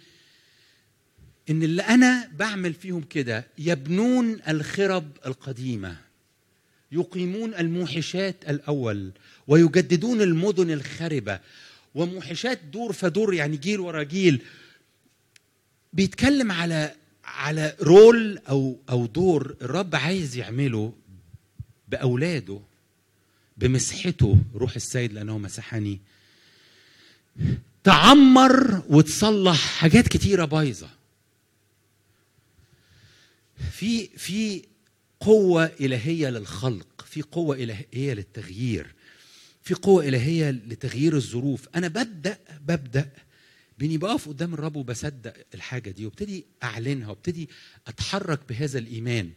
[1.49, 5.98] إن اللي أنا بعمل فيهم كده يبنون الخرب القديمة
[6.91, 9.11] يقيمون الموحشات الأول
[9.47, 11.39] ويجددون المدن الخربه
[11.95, 14.41] وموحشات دور فدور يعني جيل ورا جيل
[15.93, 16.95] بيتكلم على
[17.26, 20.93] على رول أو أو دور الرب عايز يعمله
[21.88, 22.59] بأولاده
[23.57, 24.38] بمسحته.
[24.55, 25.99] روح السيد لأنه مسحني.
[27.84, 30.89] تعمر وتصلح حاجات كتيرة بايظة.
[33.72, 34.63] في في
[35.19, 38.93] قوة إلهية للخلق، في قوة إلهية للتغيير،
[39.66, 42.38] في قوة إلهية لتغيير الظروف، أنا ببدأ
[42.68, 43.10] ببدأ
[43.80, 47.50] بإني بقف قدام الرب وبصدق الحاجة دي وابتدي أعلنها وابتدي
[47.88, 49.30] أتحرك بهذا الإيمان.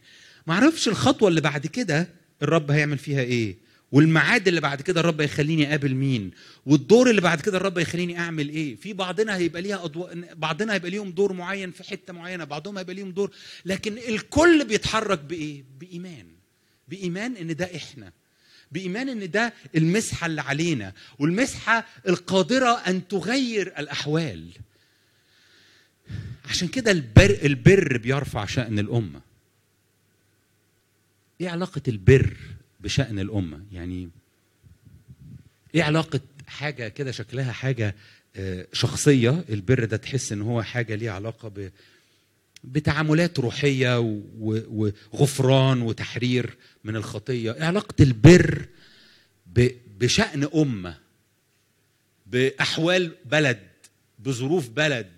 [0.47, 2.09] ما أعرفش الخطوة اللي بعد كده
[2.41, 3.57] الرب هيعمل فيها إيه،
[3.91, 6.31] والميعاد اللي بعد كده الرب يخليني أقابل مين
[6.65, 8.75] والدور اللي بعد كده الرب يخليني أعمل إيه.
[8.75, 12.93] في بعضنا هيبقى ليها أضواء بعضنا هيبقى ليهم دور معين في حتة معينة بعضهم هيبقى
[12.93, 13.31] ليهم دور
[13.65, 16.27] لكن الكل بيتحرك بإيه؟ بإيمان.
[16.87, 18.11] بإيمان إن ده إحنا.
[18.71, 24.49] بإيمان إن ده المسحة اللي علينا والمسحة القادرة أن تغير الأحوال
[26.49, 29.21] عشان كده البر البر بيرفع شأن الأمة.
[31.41, 32.37] إيه علاقة البر
[32.79, 34.09] بشأن الأمة؟ يعني
[35.75, 37.95] إيه علاقة حاجة كده شكلها حاجة
[38.35, 41.71] آه، شخصية البر ده تحس إن هو حاجة ليها علاقة
[42.63, 43.39] بتعاملات
[44.69, 47.51] و- وغفران وتحرير من الخطية.
[47.53, 48.65] إيه علاقة البر
[49.47, 50.97] ب- بشأن أمة
[52.25, 53.59] بأحوال بلد
[54.19, 55.11] بظروف بلد.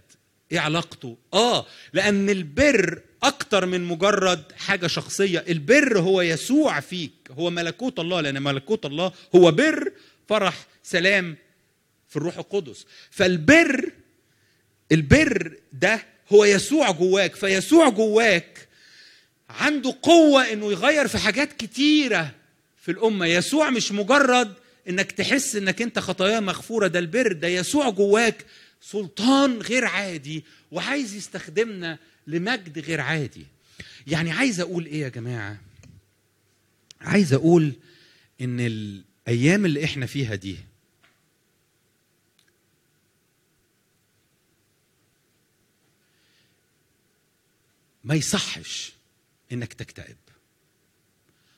[0.51, 5.45] إيه علاقته؟ آه لأن البر أكتر من مجرد حاجة شخصية.
[5.49, 9.91] البر هو يسوع فيك هو ملكوت الله لأن ملكوت الله هو بر
[10.29, 11.37] فرح سلام
[12.07, 12.85] في الروح القدس.
[13.09, 13.91] فالبر
[14.91, 18.67] البر ده هو يسوع جواك فيسوع جواك
[19.49, 22.31] عنده قوة إنه يغير في حاجات كتيرة
[22.81, 23.25] في الأمة.
[23.25, 24.53] يسوع مش مجرد
[24.89, 28.45] إنك تحس إنك أنت خطاياه مغفورة ده البر ده يسوع جواك
[28.81, 31.97] سلطان غير عادي وعايز يستخدمنا
[32.27, 33.45] لمجد غير عادي.
[34.07, 35.57] يعني عايز أقول إيه يا جماعة؟
[37.01, 37.73] عايز أقول
[38.41, 40.57] إن الأيام اللي إحنا فيها دي
[48.03, 48.93] ما يصحش
[49.51, 50.17] إنك تكتئب.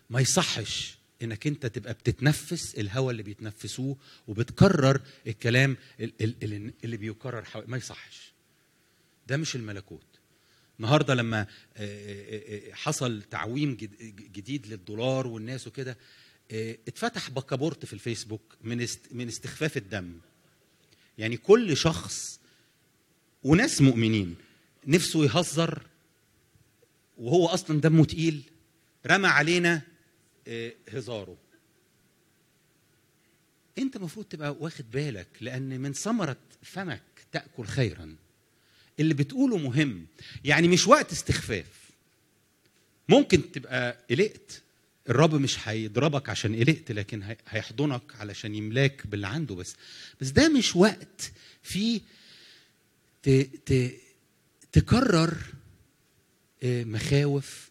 [0.10, 3.98] ما يصحش إنك أنت تبقى بتتنفس الهواء اللي بيتنفسوه
[4.28, 7.68] وبتكرر الكلام ال- ال- اللي, بيكرر حوالي.
[7.68, 8.32] ما يصحش.
[9.28, 10.06] ده مش الملكوت.
[10.80, 11.46] النهارده لما آه،
[11.78, 15.98] آه، آه، حصل تعويم جد- جديد للدولار والناس وكده
[16.88, 20.20] اتفتح بكابورت في الفيسبوك من من استخفاف الدم.
[21.18, 22.40] يعني كل شخص
[23.44, 24.36] وناس مؤمنين
[24.88, 25.82] نفسه يهزر
[27.18, 28.44] وهو أصلا دمه تقيل
[29.08, 29.82] رمى علينا
[30.48, 31.38] آه، هزاره.
[33.78, 38.16] أنت المفروض تبقى واخد بالك لأن من ثمرة فمك تأكل خيرا.
[39.00, 40.06] اللي بتقوله مهم
[40.46, 41.68] يعني مش وقت استخفاف.
[43.10, 44.62] ممكن تبقى قلقت
[45.10, 49.76] الرب مش هيضربك عشان قلقت لكن هي- هيحضنك علشان يملاك باللي عنده بس.
[50.22, 51.32] بس ده مش وقت
[51.64, 52.02] فيه.
[54.72, 55.38] تكرر
[56.64, 57.70] مخاوف.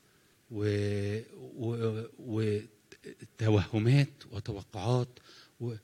[3.41, 5.09] وتوهمات وتوقعات
[5.61, 5.75] و...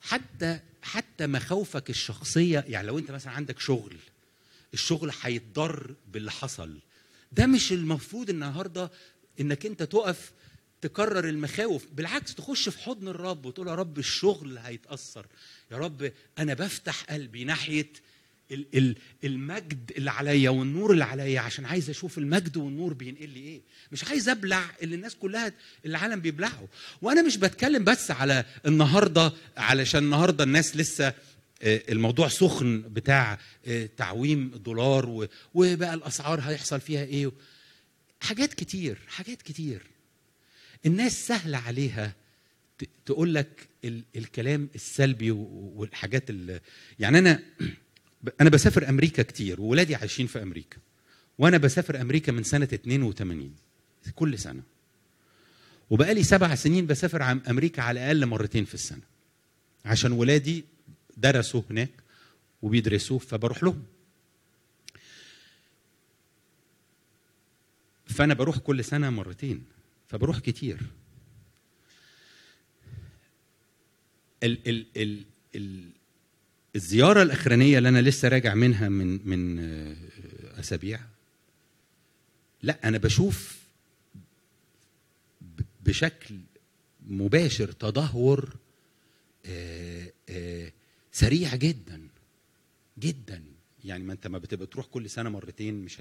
[0.00, 3.96] حتى حتى مخاوفك الشخصية يعني لو انت مثلا عندك شغل
[4.74, 6.78] الشغل هيتضر باللي حصل
[7.32, 8.90] ده مش المفروض النهارده
[9.40, 10.32] إنك انت تقف
[10.80, 15.26] تكرر المخاوف بالعكس تخش في حضن الرب وتقول يا رب الشغل هيتأثر
[15.70, 17.92] يا رب أنا بفتح قلبي ناحية
[19.24, 23.60] المجد اللي عليا والنور اللي عليا عشان عايز أشوف المجد والنور بينقل لي إيه.
[23.92, 25.52] مش عايز أبلع اللي الناس كلها
[25.86, 26.68] العالم بيبلعه.
[27.02, 31.14] وأنا مش بتكلم بس على النهارده علشان النهارده الناس لسه
[31.62, 37.32] آه، الموضوع سخن بتاع آه، تعويم الدولار وبقى الأسعار هيحصل فيها إيه.
[38.20, 39.82] حاجات كتير حاجات كتير.
[40.86, 42.14] الناس سهل عليها
[43.06, 46.60] تقول لك ال- الكلام السلبي والحاجات ال-
[46.98, 47.42] يعني أنا
[48.40, 50.76] أنا بسافر أمريكا كتير وولادي عايشين في أمريكا
[51.38, 53.54] وأنا بسافر أمريكا من سنة 82
[54.14, 54.62] كل سنة.
[55.90, 59.02] وبقالي سبع سنين بسافر عم أمريكا على الأقل مرتين في السنة
[59.84, 60.64] عشان ولادي
[61.16, 61.90] درسوا هناك
[62.62, 63.84] وبيدرسوا فبروح لهم.
[68.06, 69.64] فأنا بروح كل سنة مرتين
[70.08, 70.78] فبروح كتير.
[74.42, 75.24] ال ال
[75.54, 75.90] ال
[76.76, 79.96] الزيارة الأخرانية اللي أنا لسه راجع منها من من آه،
[80.60, 81.00] أسابيع
[82.62, 83.58] لا أنا بشوف
[85.84, 86.34] بشكل
[87.06, 88.56] مباشر تدهور
[89.46, 90.72] آه، آه،
[91.12, 92.08] سريع جدا
[92.98, 93.42] جدا.
[93.84, 95.98] يعني ما أنت ما بتبقى تروح كل سنة مرتين مش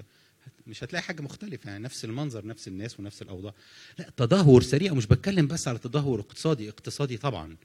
[0.67, 3.53] مش هتلاقي حاجة مختلفة يعني نفس المنظر نفس الناس ونفس الأوضاع.
[3.99, 7.55] لا تدهور سريع ومش بتكلم بس على تدهور اقتصادي اقتصادي طبعا.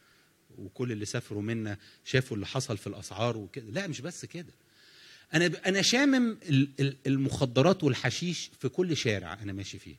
[0.59, 3.67] وكل اللي سافروا منا شافوا اللي حصل في الأسعار وكده.
[3.73, 4.53] لا مش بس كده.
[5.35, 9.95] أنا أنا شامم ال- ال- المخدرات والحشيش في كل شارع أنا ماشي فيه.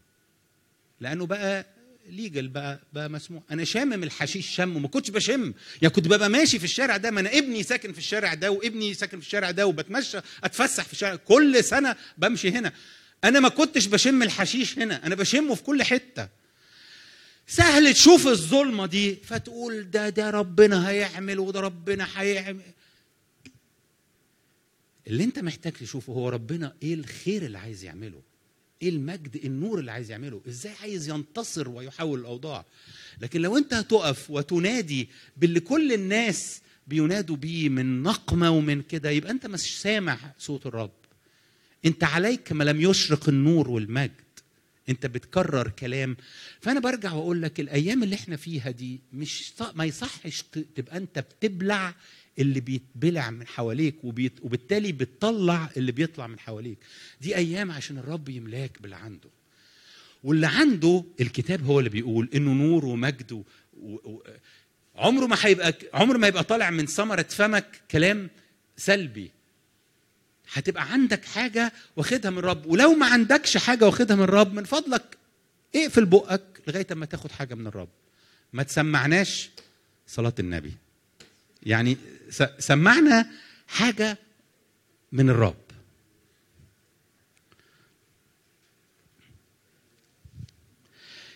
[1.02, 1.66] لأنه بقى
[2.10, 3.44] ليجل بقى بقى مسموح.
[3.52, 5.54] أنا شامم الحشيش شم وما كنتش بشم.
[5.82, 8.94] يعني كنت ببقى ماشي في الشارع ده ما أنا ابني ساكن في الشارع ده وابني
[8.94, 11.16] ساكن في الشارع ده وبتمشى أتفسح في الشارع.
[11.16, 12.74] كل سنة بمشي هنا.
[13.24, 15.06] أنا ما كنتش بشم الحشيش هنا.
[15.06, 16.30] أنا بشمه في كل حتة.
[17.48, 22.62] سهل تشوف الظلمة دي فتقول ده ده ربنا هيعمل وده ربنا هيعمل.
[25.08, 28.22] اللي انت محتاج تشوفه هو ربنا إيه الخير اللي عايز يعمله
[28.82, 32.66] إيه المجد النور اللي عايز يعمله إزاي عايز ينتصر ويحول الأوضاع.
[33.22, 39.32] لكن لو انت هتقف وتنادي باللي كل الناس بينادوا بيه من نقمة ومن كده يبقى
[39.32, 40.92] انت مش سامع صوت الرب.
[41.86, 44.12] انت عليك ما لم يشرق النور والمجد.
[44.90, 46.18] انت بتكرر كلام.
[46.62, 50.44] فأنا برجع وأقول لك الأيام اللي إحنا فيها دي مش ما يصحش
[50.76, 51.96] تبقى انت بتبلع
[52.40, 56.78] اللي بيتبلع من حواليك وبيت وبالتالي بتطلع اللي بيطلع من حواليك.
[57.22, 59.30] دي أيام عشان الرب يملاك باللي عنده.
[60.24, 63.44] واللي عنده الكتاب هو اللي بيقول إنه نور ومجد و...
[63.82, 64.24] و...
[64.96, 68.30] عمره ما هيبقى عمره ما يبقى طالع من ثمرة فمك كلام
[68.78, 69.32] سلبي.
[70.54, 75.18] هتبقى عندك حاجة واخدها من الرب ولو ما عندكش حاجة واخدها من الرب من فضلك
[75.76, 77.90] اقفل بقك لغاية أما تاخد حاجة من الرب.
[78.54, 79.50] ما تسمعناش
[80.08, 80.74] صلاة النبي.
[81.64, 81.98] يعني
[82.60, 83.30] سمعنا
[83.68, 84.18] حاجة
[85.12, 85.56] من الرب.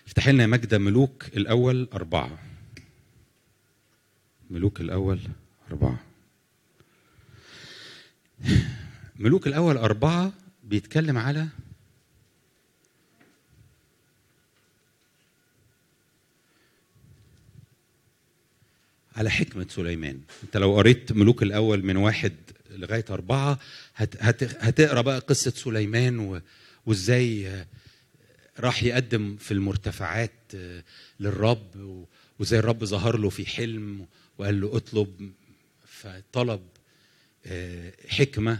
[0.07, 0.47] افتح لنا يا
[0.77, 2.39] ملوك الأول أربعة.
[4.49, 5.19] ملوك الأول
[5.71, 6.10] أربعة.
[9.21, 10.33] ملوك الأول أربعة
[10.63, 11.47] بيتكلم على
[19.15, 20.19] على حكمة سليمان.
[20.43, 22.33] أنت لو قريت ملوك الأول من واحد
[22.69, 23.59] لغاية أربعة
[23.95, 26.41] هت هت هتقرأ بقى قصة سليمان و
[26.85, 27.65] وإزاي آه،
[28.59, 30.31] راح يقدم في المرتفعات
[31.19, 32.05] للرب و-
[32.39, 34.05] وزي الرب ظهر له في حلم
[34.37, 35.31] وقال له اطلب
[35.85, 36.61] فطلب
[37.45, 38.59] آه، حكمة.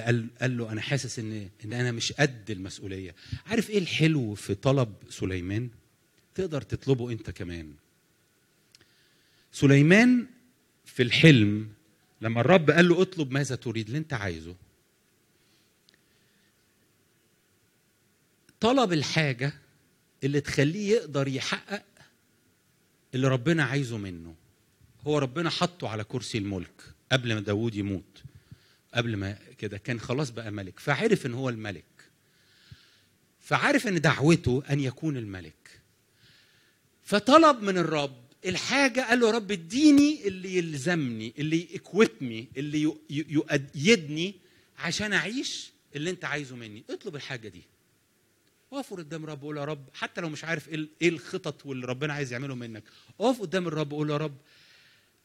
[0.00, 3.14] قال له أنا حاسس ان إن أنا مش قد المسؤولية.
[3.46, 5.70] عارف إيه الحلو في طلب سليمان؟
[6.34, 7.74] تقدر تطلبه أنت كمان.
[9.52, 10.26] سليمان
[10.84, 11.68] في الحلم
[12.20, 14.54] لما الرب قال له اطلب ماذا تريد اللي أنت عايزه.
[18.60, 19.52] طلب الحاجة
[20.24, 21.84] اللي تخليه يقدر يحقق
[23.14, 24.34] اللي ربنا عايزه منه.
[25.06, 28.22] هو ربنا حطه على كرسي الملك قبل ما داوود يموت.
[28.94, 31.84] قبل ما كده كان خلاص بقى ملك فعرف إن هو الملك.
[33.40, 35.80] فعرف إن دعوته أن يكون الملك.
[37.04, 44.34] فطلب من الرب الحاجة قال له يا رب اديني اللي يلزمني اللي يكوتني اللي يؤيدني
[44.78, 46.84] عشان أعيش اللي أنت عايزه مني.
[46.90, 47.62] اطلب الحاجة دي.
[48.72, 52.12] اقف قدام الرب وقول يا رب حتى لو مش عارف ال- إيه الخطط واللي ربنا
[52.12, 52.82] عايز يعمله منك
[53.20, 54.36] اقف قدام الرب وقول يا رب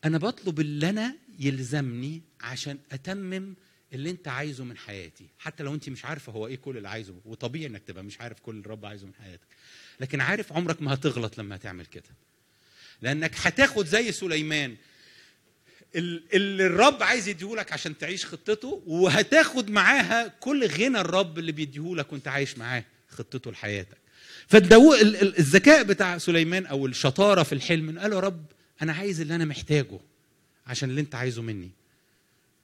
[0.05, 3.53] أنا بطلب اللي أنا يلزمني عشان أتمم
[3.93, 5.25] اللي أنت عايزه من حياتي.
[5.39, 8.39] حتى لو أنت مش عارفة هو إيه كل اللي عايزه وطبيعي إنك تبقى مش عارف
[8.39, 9.47] كل اللي الرب عايزه من حياتك.
[9.99, 12.09] لكن عارف عمرك ما هتغلط لما هتعمل كده.
[13.01, 14.75] لأنك هتاخد زي سليمان
[15.95, 22.13] ال- اللي الرب عايز يديهولك عشان تعيش خطته وهتاخد معاها كل غنى الرب اللي بيديهولك
[22.13, 23.97] وأنت عايش معاه خطته لحياتك.
[24.47, 28.45] فالدو ال- ال- الذكاء بتاع سليمان أو الشطارة في الحلم قال يا رب
[28.81, 29.99] أنا عايز اللي أنا محتاجه.
[30.67, 31.69] عشان اللي انت عايزه مني.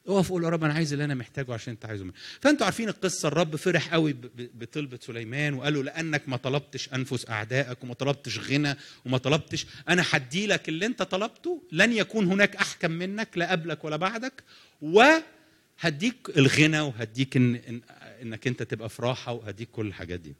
[0.08, 2.14] اقف قول يا رب أنا عايز اللي أنا محتاجه عشان انت عايزه مني.
[2.42, 7.84] فانتوا عارفين القصة الرب فرح قوي بطلبة سليمان وقال له لأنك ما طلبتش أنفس أعدائك
[7.84, 8.76] وما طلبتش غنى
[9.06, 13.84] وما طلبتش أنا هدي لك اللي انت طلبته لن يكون هناك أحكم منك لا قبلك
[13.86, 14.44] ولا بعدك
[14.82, 17.82] وهديك الغنى وهديك إن إن
[18.22, 20.34] إنك انت تبقى في راحة وهديك كل الحاجات دي.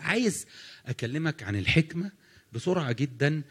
[0.00, 0.46] عايز
[0.86, 2.10] أكلمك عن الحكمة
[2.52, 3.42] بسرعة جدا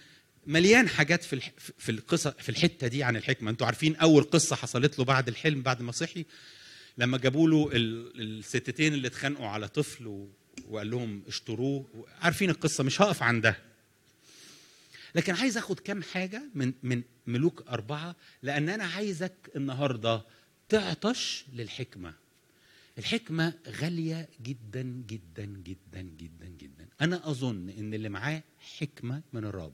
[0.47, 1.41] مليان حاجات في.
[1.77, 3.51] في القصة في الحتة دي عن الحكمة.
[3.51, 6.25] أنتوا عارفين أول قصة حصلت له بعد الحلم بعد ما صحي
[6.97, 8.21] لما جابوا له ال...
[8.39, 10.27] الستتين اللي اتخانقوا على طفل.
[10.69, 12.05] وقال لهم اشتروه.
[12.21, 13.57] عارفين القصة مش هقف عندها
[15.15, 20.21] لكن عايز آخد كام حاجة من من ملوك أربعة لأن أنا عايزك النهارده
[20.69, 22.13] تعطش للحكمة.
[22.97, 26.87] الحكمة غالية جدا جدا جدا جدا جدا.
[27.01, 28.43] أنا أظن إن اللي معاه
[28.79, 29.73] حكمة من الرب.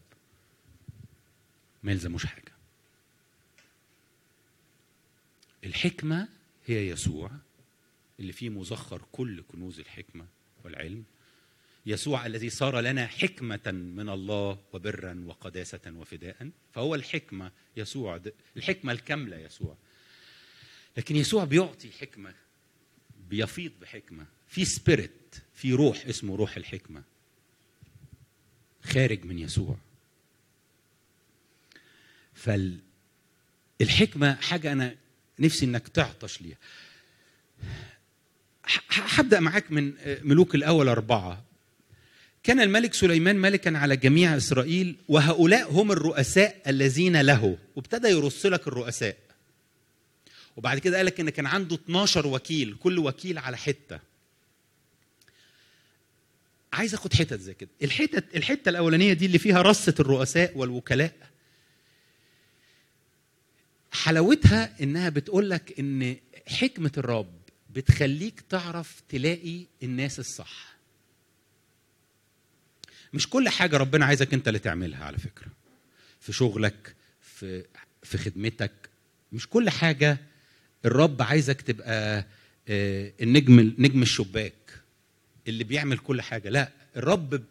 [1.84, 2.54] ما يلزموش حاجة.
[5.64, 6.28] الحكمة
[6.66, 7.32] هي يسوع
[8.20, 10.26] اللي فيه مزخر كل كنوز الحكمة
[10.64, 11.04] والعلم.
[11.86, 16.50] يسوع الذي صار لنا حكمة من الله وبرا وقداسة وفداء.
[16.74, 18.22] فهو الحكمة يسوع
[18.58, 19.78] الحكمة الكاملة يسوع.
[20.98, 22.34] لكن يسوع بيعطي حكمة
[23.30, 24.26] بيفيض بحكمة.
[24.48, 27.04] في سبيريت في روح اسمه روح الحكمة.
[28.84, 29.78] خارج من يسوع.
[33.80, 34.96] فالحكمة حاجة أنا
[35.40, 36.58] نفسي إنك تعطش ليها.
[38.90, 41.44] هبدأ معاك من ملوك الأول أربعة.
[42.44, 48.68] كان الملك سليمان ملكا على جميع إسرائيل وهؤلاء هم الرؤساء الذين له وابتدى يرص لك
[48.68, 49.18] الرؤساء.
[50.58, 54.00] وبعد كده قال لك إن كان عنده 12 وكيل كل وكيل على حتة.
[56.74, 57.70] عايز أخد حتت زي كده.
[57.84, 61.33] الحتت الحتة الأولانية دي اللي فيها رصة الرؤساء والوكلاء.
[63.94, 66.16] حلاوتها إنها بتقول لك إن
[66.48, 67.34] حكمة الرب
[67.70, 70.74] بتخليك تعرف تلاقي الناس الصح.
[73.14, 75.48] مش كل حاجة ربنا عايزك أنت اللي تعملها على فكرة.
[76.20, 77.66] في شغلك في
[78.04, 78.72] في خدمتك.
[79.32, 80.18] مش كل حاجة
[80.86, 82.26] الرب عايزك تبقى
[82.68, 84.54] آه، النجم نجم الشباك
[85.48, 86.50] اللي بيعمل كل حاجة.
[86.50, 87.44] لا الرب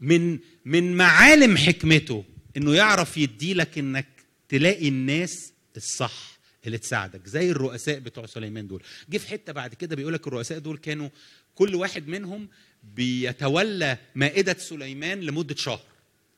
[0.00, 2.24] من من معالم حكمته
[2.56, 4.06] إنه يعرف يديلك إنك
[4.48, 8.82] تلاقي الناس الصح اللي تساعدك زي الرؤساء بتوع سليمان دول.
[9.10, 11.08] جه في حتة بعد كده بيقول لك الرؤساء دول كانوا
[11.54, 12.48] كل واحد منهم
[12.94, 15.80] بيتولى مائدة سليمان لمدة شهر.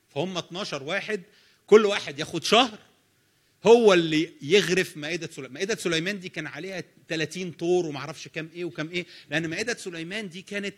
[0.09, 1.23] فهم 12 واحد
[1.67, 2.79] كل واحد ياخد شهر
[3.67, 5.53] هو اللي يغرف مائدة سليمان.
[5.53, 9.75] مائدة سليمان دي كان عليها 30 طور وما أعرفش كام إيه وكام إيه لأن مائدة
[9.75, 10.75] سليمان دي كانت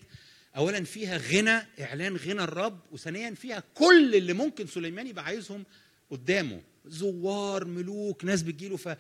[0.57, 5.65] اولا فيها غنى إعلان غنى الرب وثانيا فيها كل اللي ممكن سليمان يبقى عايزهم
[6.11, 6.63] قدامه.
[6.87, 8.77] زوار ملوك ناس بتجيله.
[8.77, 8.97] ف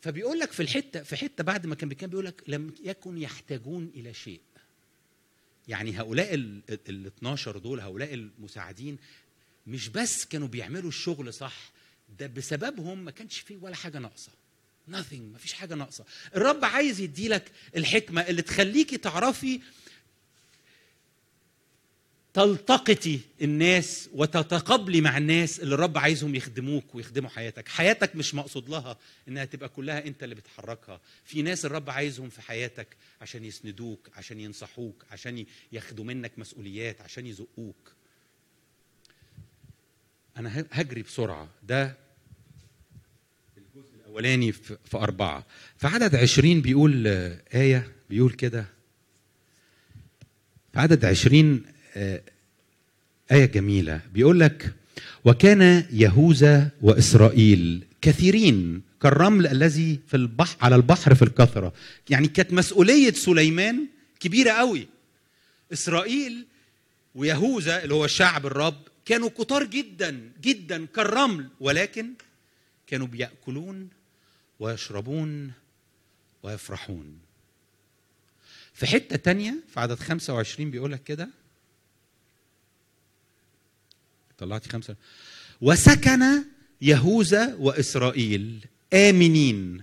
[0.00, 3.90] فبيقول لك في الحتة في حتة بعد ما كان بيتكلم بيقول لك لم يكن يحتاجون
[3.94, 4.40] إلى شيء.
[5.68, 8.98] يعني هؤلاء ال ال 12 دول هؤلاء المساعدين
[9.66, 11.72] مش بس كانوا بيعملوا الشغل صح
[12.18, 14.32] ده بسببهم ما كانش فيه ولا حاجة ناقصة.
[14.90, 16.04] Nothing ما فيش حاجة ناقصة.
[16.36, 19.60] الرب عايز يديلك الحكمة اللي تخليكي تعرفي
[22.34, 27.68] تلتقطي الناس وتتقابلي مع الناس اللي الرب عايزهم يخدموك ويخدموا حياتك.
[27.68, 28.96] حياتك مش مقصود لها
[29.28, 31.00] إنها تبقى كلها أنت اللي بتحركها.
[31.24, 37.26] في ناس الرب عايزهم في حياتك عشان يسندوك عشان ينصحوك عشان ياخدوا منك مسؤوليات عشان
[37.26, 37.92] يزقوك.
[40.36, 41.48] أنا هجري بسرعة.
[41.62, 41.96] ده
[43.56, 45.46] الجزء الأولاني في أربعة.
[45.78, 47.06] في عدد عشرين بيقول
[47.54, 48.66] آية بيقول كده.
[50.72, 51.64] في عدد عشرين
[51.96, 54.00] آية جميلة.
[54.14, 54.72] بيقول لك
[55.24, 61.72] وكان يهوذا وإسرائيل كثيرين كالرمل الذي في البحر على البحر في الكثرة.
[62.10, 63.86] يعني كانت مسؤولية سليمان
[64.20, 64.88] كبيرة قوي.
[65.72, 66.46] إسرائيل
[67.14, 72.12] ويهوذا اللي هو شعب الرب كانوا كتار جدا جدا كالرمل ولكن
[72.86, 73.88] كانوا بيأكلون
[74.60, 75.52] ويشربون
[76.42, 77.18] ويفرحون.
[78.74, 81.28] في حتة تانية في عدد 25 بيقول لك كده
[84.42, 84.96] طلعتي خمسة.
[85.60, 86.22] وسكن
[86.80, 89.82] يهوذا وإسرائيل آمنين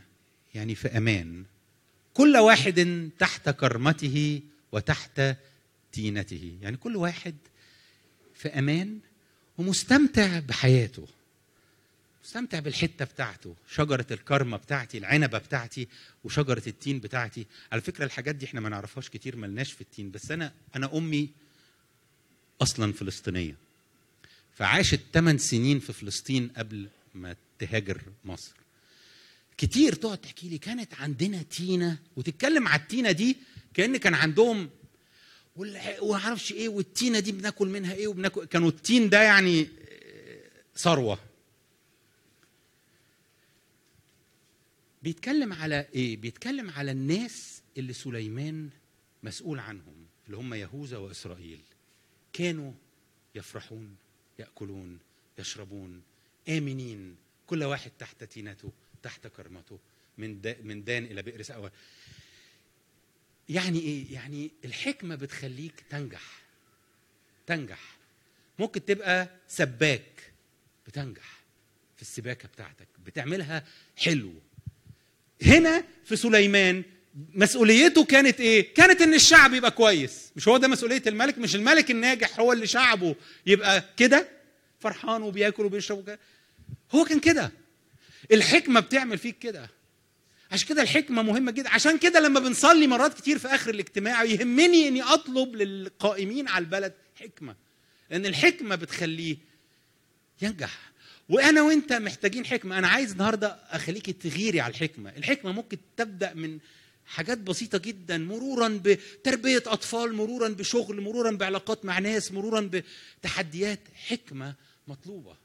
[0.55, 1.43] يعني في أمان.
[2.13, 4.41] كل واحد تحت كرمته
[4.71, 5.21] وتحت
[5.91, 6.57] تينته.
[6.61, 7.35] يعني كل واحد
[8.35, 8.99] في أمان
[9.57, 11.07] ومستمتع بحياته.
[12.23, 15.87] مستمتع بالحتة بتاعته شجرة الكرمة بتاعتي العنبة بتاعتي
[16.23, 17.45] وشجرة التين بتاعتي.
[17.71, 20.11] على فكرة الحاجات دي إحنا ما نعرفهاش كتير ملناش في التين.
[20.11, 21.29] بس أنا أنا أمي
[22.61, 23.68] أصلا فلسطينية.
[24.59, 28.51] فعاشت 8 سنين في فلسطين قبل ما تهاجر مصر.
[29.57, 33.37] كتير تقعد تحكي لي كانت عندنا تينه وتتكلم على التينه دي
[33.73, 34.69] كأن كان عندهم
[36.13, 41.19] أعرفش إيه والتينه دي بناكل منها إيه وبناكل كانوا التين ده يعني آه، ثروة.
[45.03, 48.69] بيتكلم على إيه؟ بيتكلم على الناس اللي سليمان
[49.23, 51.61] مسؤول عنهم اللي هم يهوذا وإسرائيل.
[52.33, 52.71] كانوا
[53.35, 53.95] يفرحون.
[54.39, 54.99] يأكلون
[55.39, 56.01] يشربون
[56.49, 57.15] آمنين.
[57.47, 58.71] كل واحد تحت تينته
[59.03, 59.79] تحت كرمته.
[60.17, 61.71] من من دان إلى بئر سأوى.
[63.49, 66.41] يعني إيه؟ يعني الحكمة بتخليك تنجح.
[67.47, 67.97] تنجح.
[68.59, 70.33] ممكن تبقى سباك
[70.87, 71.39] بتنجح
[71.95, 72.87] في السباكة بتاعتك.
[73.05, 73.67] بتعملها
[73.97, 74.33] حلو.
[75.43, 76.83] هنا في سليمان
[77.15, 81.91] مسؤوليته كانت إيه؟ كانت إن الشعب يبقى كويس، مش هو ده مسؤولية الملك، مش الملك
[81.91, 83.15] الناجح هو اللي شعبه
[83.45, 84.27] يبقى كده
[84.79, 86.19] فرحان وبياكل وبيشرب وكده.
[86.91, 87.51] هو كان كده.
[88.31, 89.69] الحكمة بتعمل فيك كده.
[90.51, 94.87] عشان كده الحكمة مهمة جدا، عشان كده لما بنصلي مرات كتير في آخر الاجتماع يهمني
[94.87, 97.55] إني أطلب للقائمين على البلد حكمة.
[98.09, 99.37] لأن الحكمة بتخليه
[100.41, 100.79] ينجح
[101.29, 106.59] وأنا وأنت محتاجين حكمة أنا عايز النهارده اخليكي تغيري على الحكمة الحكمة ممكن تبدأ من
[107.09, 112.69] حاجات بسيطة جدا مرورا بتربية أطفال مرورا بشغل مرورا بعلاقات مع ناس مرورا
[113.21, 114.55] بتحديات حكمة
[114.87, 115.35] مطلوبة.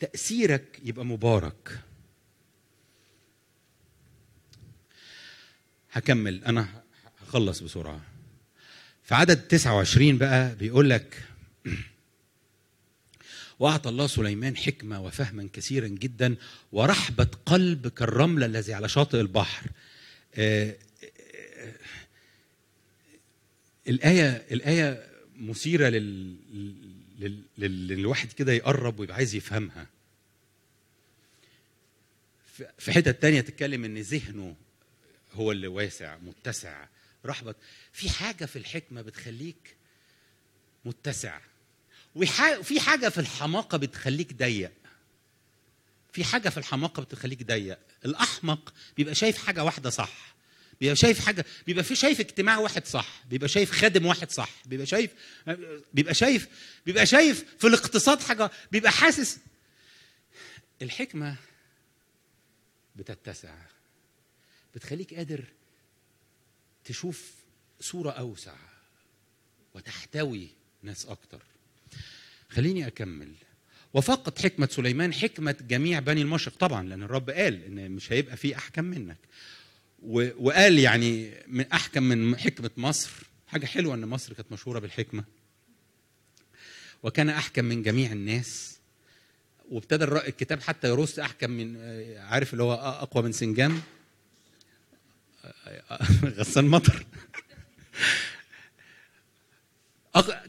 [0.00, 1.78] تأثيرك يبقى مبارك.
[5.92, 6.82] هكمل أنا
[7.22, 8.00] هخلص بسرعة.
[9.02, 11.22] في عدد 29 بقى بيقول لك
[13.64, 16.36] واعطى الله سليمان حكمة وفهما كثيرا جدا
[16.72, 19.70] ورحبة قلب كالرمل الذي على شاطئ البحر.
[20.34, 20.76] آه،
[21.58, 21.72] آه،
[23.88, 26.36] الآية الآية مثيرة لل
[27.18, 29.86] لل- لل- للواحد كده يقرب ويبقى عايز يفهمها.
[32.78, 34.56] في- حتة تانية تتكلم إن ذهنه
[35.32, 36.86] هو اللي واسع متسع.
[37.26, 37.54] رحبة
[37.92, 39.74] في حاجة في الحكمة بتخليك
[40.84, 41.38] متسع.
[42.14, 44.72] وفي حاجة في الحماقة بتخليك ضيق.
[46.12, 47.78] في حاجة في الحماقة بتخليك ضيق.
[48.04, 50.34] الأحمق بيبقى شايف حاجة واحدة صح.
[50.80, 53.22] بيبقى شايف حاجة بيبقى في شايف اجتماع واحد صح.
[53.30, 54.50] بيبقى شايف خادم واحد صح.
[54.66, 55.10] بيبقى شايف
[55.94, 56.48] بيبقى شايف
[56.86, 59.38] بيبقى شايف في الاقتصاد حاجة بيبقى حاسس.
[60.82, 61.36] الحكمة
[62.96, 63.54] بتتسع.
[64.74, 65.44] بتخليك قادر
[66.84, 67.32] تشوف
[67.80, 68.56] صورة أوسع
[69.74, 70.48] وتحتوي
[70.82, 71.42] ناس أكتر.
[72.54, 73.32] خليني أكمل.
[73.94, 76.56] وفقط حكمة سليمان حكمة جميع بني المشرق.
[76.56, 79.18] طبعا لأن الرب قال إن مش هيبقى في أحكم منك.
[80.38, 83.10] وقال يعني من أحكم من حكمة مصر.
[83.46, 85.24] حاجة حلوة إن مصر كانت مشهورة بالحكمة.
[87.02, 88.78] وكان أحكم من جميع الناس.
[89.70, 91.76] وابتدى الكتاب حتى يرص أحكم من
[92.18, 93.82] عارف اللي هو أقوى من سنجام
[96.38, 97.06] غسان مطر.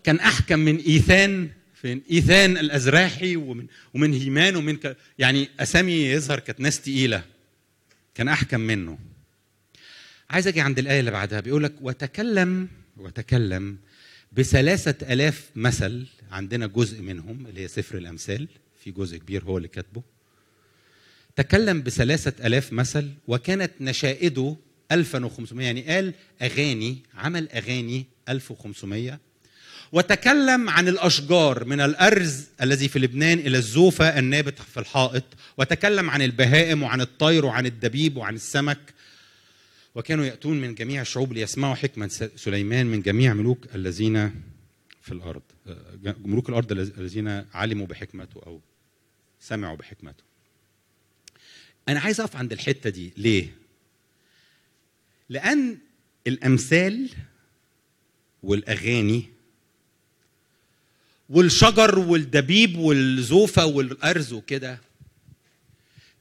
[0.03, 1.52] كان أحكم من إيثان.
[1.86, 4.98] فين؟ إيثان الأزراحي ومن ومن هيمان ومن ك...
[5.20, 7.24] يعني أسامي يظهر كانت ناس تقيلة.
[8.16, 8.98] كان أحكم منه.
[10.30, 12.68] عايز أجي عند الآية اللي بعدها بيقول لك وتكلم
[12.98, 13.78] وتكلم
[14.32, 18.48] بثلاثة ألاف مثل عندنا جزء منهم اللي هي سفر الأمثال
[18.84, 20.03] في جزء كبير هو اللي كاتبه.
[21.36, 24.56] تكلم بثلاثة ألاف مثل وكانت نشائده
[24.91, 29.20] 1500 يعني قال أغاني عمل أغاني 1500
[29.95, 35.23] وتكلم عن الأشجار من الأرز الذي في لبنان إلى الزوفة النابت في الحائط
[35.57, 38.93] وتكلم عن البهائم وعن الطير وعن الدبيب وعن السمك.
[39.95, 44.41] وكانوا يأتون من جميع الشعوب ليسمعوا حكمة سليمان من جميع ملوك الذين
[45.01, 48.61] في الأرض آه، ملوك الأرض الذين علموا بحكمته أو
[49.39, 50.23] سمعوا بحكمته.
[51.89, 53.13] أنا عايز أقف عند الحتة دي.
[53.17, 53.55] ليه؟
[55.30, 55.77] لأن
[56.27, 57.09] الأمثال
[58.43, 59.35] والأغاني
[61.30, 64.80] والشجر والدبيب والزوفة والأرز وكده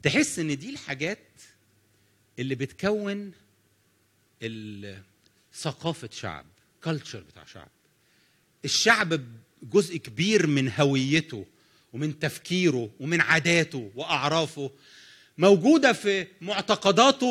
[0.02, 1.18] تحس إن دي الحاجات
[2.38, 3.32] اللي بتكون
[5.54, 6.44] ثقافه شعب
[6.84, 7.68] كلتشر بتاع شعب.
[8.64, 9.20] الشعب
[9.62, 11.46] جزء كبير من هويته
[11.92, 14.70] ومن تفكيره ومن عاداته وأعرافه
[15.38, 17.26] موجودة في معتقداته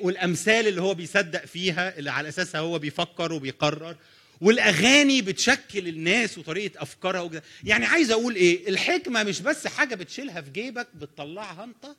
[0.00, 3.96] والأمثال اللي هو بيصدق فيها اللي على أساسها هو بيفكر وبيقرر.
[4.40, 7.42] والأغاني بتشكل الناس وطريقة أفكارها وكده.
[7.64, 11.96] يعني عايز أقول إيه الحكمة مش بس حاجة بتشيلها في جيبك بتطلعها أنت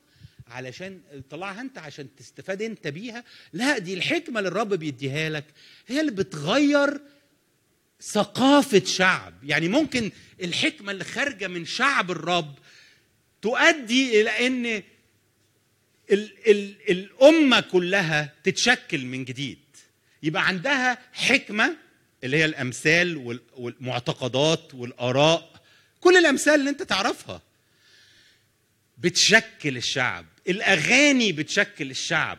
[0.48, 3.24] علشان تطلعها أنت عشان تستفاد أنت بيها.
[3.52, 5.44] لا دي الحكمة اللي الرب بيديها لك.
[5.88, 7.00] هي اللي بتغير
[8.02, 9.34] ثقافة شعب.
[9.44, 10.10] يعني ممكن
[10.42, 12.58] الحكمة اللي خارجة من شعب الرب
[13.42, 14.66] تؤدي إلى إن
[16.12, 19.58] ال ال الأمة كلها تتشكل من جديد.
[20.22, 21.76] يبقى عندها حكمة
[22.24, 25.50] اللي هي الأمثال وال- والمعتقدات والآراء.
[26.00, 27.42] كل الأمثال اللي أنت تعرفها
[28.98, 30.26] بتشكل الشعب.
[30.48, 32.38] الأغاني بتشكل الشعب.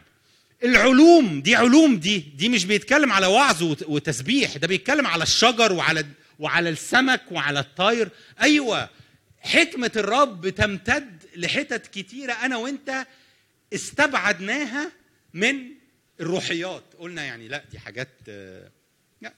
[0.64, 4.58] العلوم دي علوم دي دي مش بيتكلم على وعظ وت- وتسبيح.
[4.58, 6.06] ده بيتكلم على الشجر وعلى
[6.40, 8.10] وعلى السمك وعلى الطير.
[8.42, 8.90] أيوه
[9.40, 13.06] حكمة الرب تمتد لحتت كتيرة أنا وأنت
[13.74, 14.92] استبعدناها
[15.34, 15.56] من
[16.20, 16.84] الروحيات.
[17.00, 18.10] قلنا يعني لا دي حاجات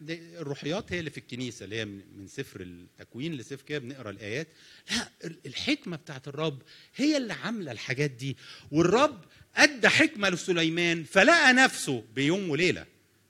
[0.02, 4.48] دي الروحيات هي اللي في الكنيسة اللي هي من سفر التكوين لسفر كده بنقرأ الآيات.
[4.92, 6.62] لا ال- الحكمة بتاعت الرب
[6.96, 8.38] هي اللي عاملة الحاجات دي.
[8.72, 12.86] والرب أدى حكمة لسليمان فلقى نفسه بيوم وليلة.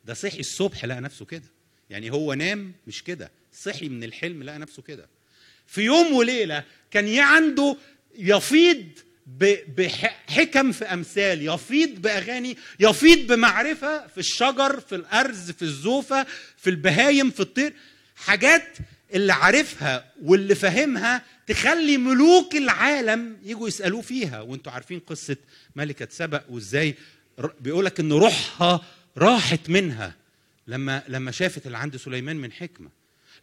[0.06, 1.48] ده صحي الصبح لقى نفسه كده.
[1.90, 3.32] يعني هو نام مش كده.
[3.54, 5.10] صحي من الحلم لقى نفسه كده.
[5.68, 7.78] في يوم وليلة كان عنده
[8.18, 8.88] يفيض
[9.78, 16.26] بحكم في أمثال يفيض بأغاني يفيض بمعرفة في الشجر في الأرز في الزوفة
[16.58, 17.74] في البهايم في الطير
[18.16, 18.78] حاجات
[19.14, 24.42] اللي عارفها واللي فاهمها تخلي ملوك العالم يجوا يسألوه فيها.
[24.42, 25.38] وانتوا عارفين قصة
[25.76, 26.96] ملكة سبأ وازاي
[27.60, 28.86] بيقولك إن روحها
[29.18, 30.16] راحت منها
[30.68, 32.90] لما لما شافت اللي عند سليمان من حكمة.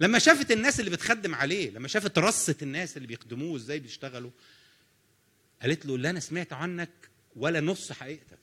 [0.00, 4.30] لما شافت الناس اللي بتخدم عليه لما شافت رصة الناس اللي بيخدموه إزاي بيشتغلوا.
[5.62, 6.90] قالت له لا أنا سمعت عنك
[7.36, 8.38] ولا نص حقيقتك.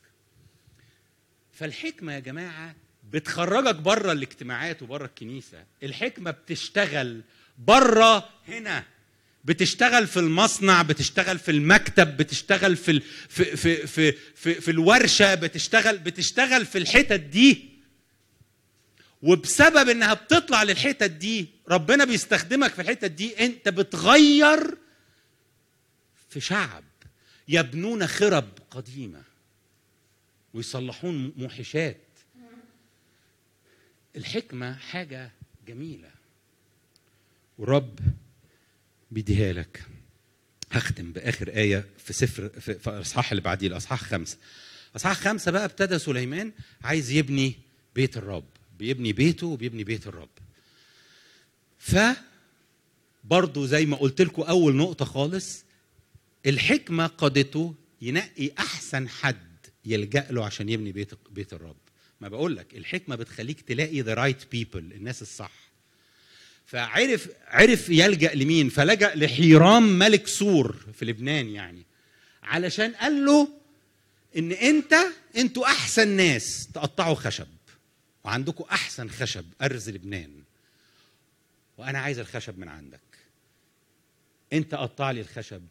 [1.54, 2.76] فالحكمة يا جماعة
[3.12, 5.66] بتخرجك بره الاجتماعات وبره الكنيسة.
[5.84, 7.22] الحكمة بتشتغل
[7.58, 8.84] بره هنا.
[9.46, 13.02] بتشتغل في المصنع بتشتغل في المكتب بتشتغل في ال...
[13.30, 17.78] في في في في, في الورشة بتشتغل بتشتغل في الحتت دي.
[19.22, 24.78] وبسبب إنها بتطلع للحتت دي ربنا بيستخدمك في الحتت دي أنت بتغير
[26.30, 26.84] في شعب.
[27.48, 29.24] يبنون خرب قديمة
[30.54, 31.98] ويصلحون موحشات.
[34.16, 35.32] الحكمة حاجة
[35.68, 36.10] جميلة.
[37.58, 38.00] والرب
[39.12, 39.84] بيديها لك.
[40.72, 44.38] هختم بآخر آية في سفر في الأصحاح اللي بعديه الأصحاح خمسة.
[44.96, 46.52] اصحاح خمسة بقى ابتدى سليمان
[46.84, 47.56] عايز يبني
[47.96, 48.46] بيت الرب.
[48.80, 50.30] بيبني بيته وبيبني بيت الرب.
[51.80, 51.96] ف
[53.24, 55.64] برضه زي ما قلت لكم أول نقطة خالص
[56.48, 61.78] الحكمة قادته ينقي أحسن حد يلجأ له عشان يبني بيت بيت الرب.
[62.22, 65.52] ما بقول لك الحكمة بتخليك تلاقي the right people الناس الصح.
[66.66, 71.86] فعرف عرف يلجأ لمين؟ فلجأ لحيرام ملك سور في لبنان يعني.
[72.44, 73.50] علشان قال له
[74.38, 74.96] إن انت
[75.38, 77.48] أنتوا أحسن ناس تقطعوا خشب.
[78.24, 80.44] وعندكم أحسن خشب أرز لبنان.
[81.78, 83.00] وأنا عايز الخشب من عندك.
[84.54, 85.62] أنت قطع لي الخشب.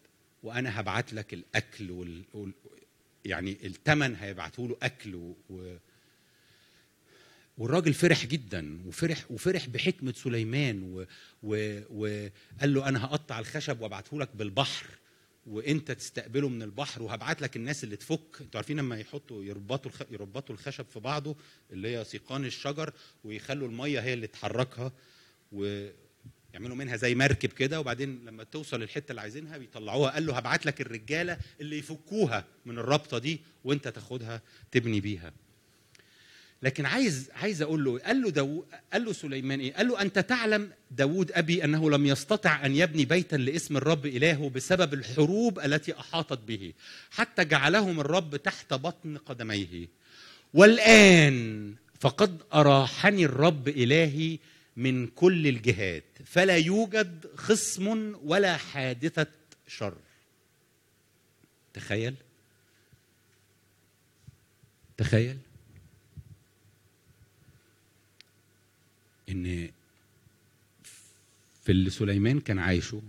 [0.46, 2.52] وأنا هبعت لك الأكل وال...
[3.24, 5.36] يعني الثمن هيبعته له أكل و...
[5.50, 5.76] و...
[7.58, 11.04] والراجل فرح جدا وفرح وفرح بحكمة سليمان و...
[11.42, 11.80] و...
[11.90, 14.86] وقال له أنا هقطع الخشب وأبعته لك بالبحر
[15.46, 18.40] وإنت تستقبله من البحر وهبعت لك الناس اللي تفك.
[18.40, 20.02] أنتوا عارفين لما يحطوا يربطوا الخ...
[20.10, 21.36] يربطوا الخشب في بعضه
[21.72, 22.92] اللي هي سيقان الشجر
[23.24, 24.92] ويخلوا المية هي اللي تحركها
[26.56, 30.66] ويعملوا منها زي مركب كده وبعدين لما توصل الحته اللي عايزينها بيطلعوها قال له هبعت
[30.66, 34.42] لك الرجالة اللي يفكوها من الرابطة دي وانت تاخدها
[34.72, 35.32] تبني بيها
[36.62, 40.18] لكن عايز عايز أقول له قال له داو قال له سليمان إيه؟ قال له أنت
[40.18, 46.00] تعلم داوود أبي أنه لم يستطع أن يبني بيتا لاسم الرب إلهه بسبب الحروب التي
[46.00, 46.72] أحاطت به
[47.10, 49.88] حتى جعلهم الرب تحت بطن قدميه
[50.54, 54.38] والآن فقد أراحني الرب إلهي
[54.76, 59.26] من كل الجهات فلا يوجد خصم ولا حادثة
[59.66, 59.96] شر.
[61.74, 62.14] تخيل؟
[64.96, 65.38] تخيل؟
[69.28, 69.70] إن
[71.64, 73.02] في اللي سليمان كان عايشه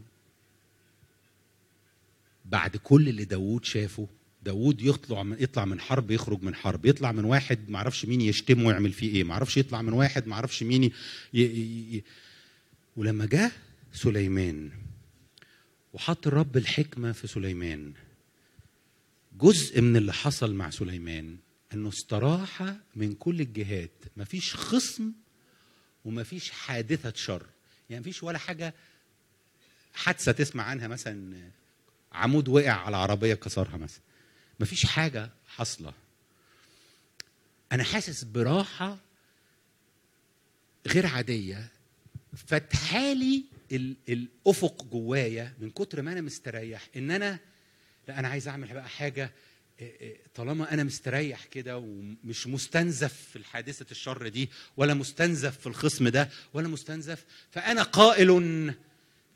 [2.45, 4.07] بعد كل اللي داوود شافه
[4.47, 6.85] داوود يطلع من يطلع من حرب يخرج من حرب.
[6.85, 9.23] يطلع من واحد ما أعرفش مين يشتمه ويعمل فيه إيه.
[9.23, 10.91] ما أعرفش يطلع من واحد ما أعرفش مين ي...
[11.33, 11.41] ي...
[11.95, 12.03] ي...
[12.97, 13.51] ولما جه
[13.93, 14.71] سليمان
[15.93, 17.93] وحط الرب الحكمة في سليمان
[19.39, 21.37] جزء من اللي حصل مع سليمان
[21.73, 23.91] إنه استراح من كل الجهات.
[24.17, 25.11] مفيش خصم
[26.05, 27.45] ومفيش حادثة شر.
[27.89, 28.73] يعني مفيش ولا حاجة
[29.93, 30.87] حادثة تسمع عنها.
[30.87, 31.49] مثلا
[32.11, 34.06] عمود وقع على عربية كسرها مثلا.
[34.59, 35.93] مفيش حاجة حاصلة.
[37.71, 38.97] أنا حاسس براحة
[40.87, 41.69] غير عادية.
[42.47, 47.39] فتحالي ال- الأفق جوايا من كتر ما أنا مستريح إن أنا
[48.07, 49.31] لا أنا عايز أعمل بقى حاجة
[49.79, 56.07] إيه طالما أنا مستريح كده ومش مستنزف في الحادثة الشر دي ولا مستنزف في الخصم
[56.07, 58.73] ده ولا مستنزف فأنا قائل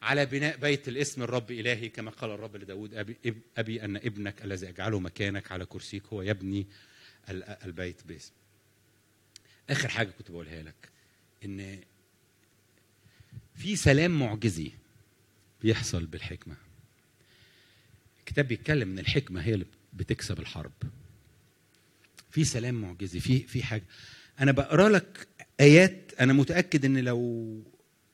[0.01, 4.43] على بناء بيت الاسم الرب إلهي كما قال الرب لداود ابي إب- أبي أن ابنك
[4.45, 6.67] الذي أجعله مكانك على كرسيك هو يبني
[7.29, 8.31] ال- البيت باسم
[9.69, 10.89] آخر حاجة كنت بقولها لك
[11.45, 11.79] إن
[13.55, 14.71] في سلام معجزي
[15.61, 16.55] بيحصل بالحكمة.
[18.19, 20.71] الكتاب بيتكلم إن الحكمة هي اللي بتكسب الحرب.
[22.31, 23.83] في سلام معجزي في في حاجة.
[24.39, 25.27] أنا بقرأ لك
[25.59, 27.63] آيات أنا متأكد إن لو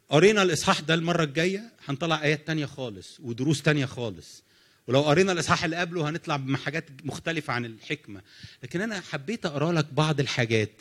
[0.10, 4.44] قرينا الإصحاح ده المرة الجاية هنطلع آيات تانية خالص ودروس تانية خالص.
[4.88, 8.22] ولو قرينا الإصحاح اللي قبله هنطلع بحاجات مختلفة عن الحكمة.
[8.64, 10.72] لكن أنا حبيت أقرأ لك بعض الحاجات.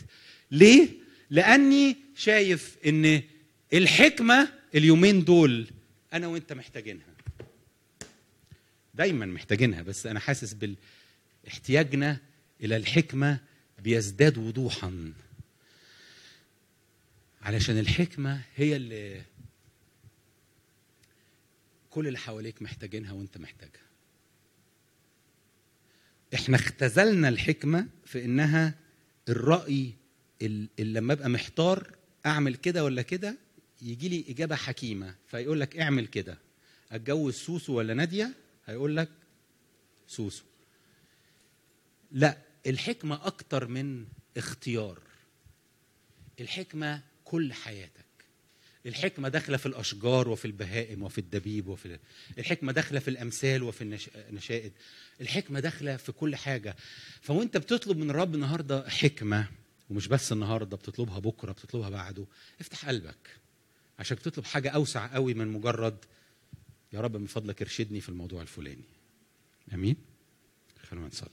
[0.51, 0.89] ليه؟
[1.31, 3.23] لأني شايف إن
[3.73, 5.67] الحكمة اليومين دول
[6.13, 7.07] أنا وأنت محتاجينها.
[8.95, 10.57] دايما محتاجينها بس أنا حاسس
[11.49, 12.19] احتياجنا
[12.63, 13.39] إلى الحكمة
[13.85, 15.13] بيزداد وضوحا.
[17.47, 19.23] علشان الحكمة هي اللي
[21.91, 23.87] كل اللي حواليك محتاجينها وانت محتاجها.
[26.35, 28.75] إحنا اختزلنا الحكمة في انها
[29.29, 29.93] الرأي
[30.43, 31.97] ال- اللي لما ابقى محتار
[32.27, 33.37] اعمل كده ولا كده
[33.83, 35.15] يجي لي إجابة حكيمة.
[35.27, 36.39] فيقول لك اعمل كده.
[36.93, 38.35] اتجوز سوسو ولا نادية؟
[38.67, 39.09] هيقول لك
[40.09, 40.45] سوسو.
[42.13, 44.07] لا الحكمة أكتر من
[44.37, 45.01] اختيار.
[46.41, 48.05] الحكمة كل حياتك.
[48.87, 51.99] الحكمة داخلة في الأشجار وفي البهائم وفي الدبيب وفي
[52.39, 54.73] الحكمة داخلة في الأمثال وفي النش- النشائد
[55.21, 56.77] الحكمة داخلة في كل حاجة.
[57.23, 59.49] فوأنت بتطلب من الرب النهاردة حكمة
[59.91, 62.27] ومش بس النهاردة بتطلبها بكرة بتطلبها بعده.
[62.61, 63.37] افتح قلبك.
[63.99, 65.97] عشان بتطلب حاجة أوسع قوي من مجرد
[66.93, 68.85] يا رب من فضلك ارشدني في الموضوع الفلاني.
[69.75, 69.97] أمين؟
[70.91, 71.31] خلونا نصلي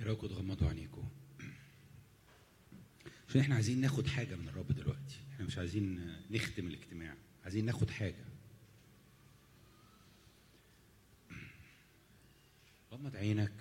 [0.00, 1.08] إيه رايكم تغمضوا عينيكم
[3.36, 5.16] عشان إحنا عايزين ناخد حاجة من الرب دلوقتي.
[5.32, 7.14] إحنا مش عايزين نختم الاجتماع.
[7.44, 8.24] عايزين ناخد حاجة.
[12.92, 13.52] غمض عينك.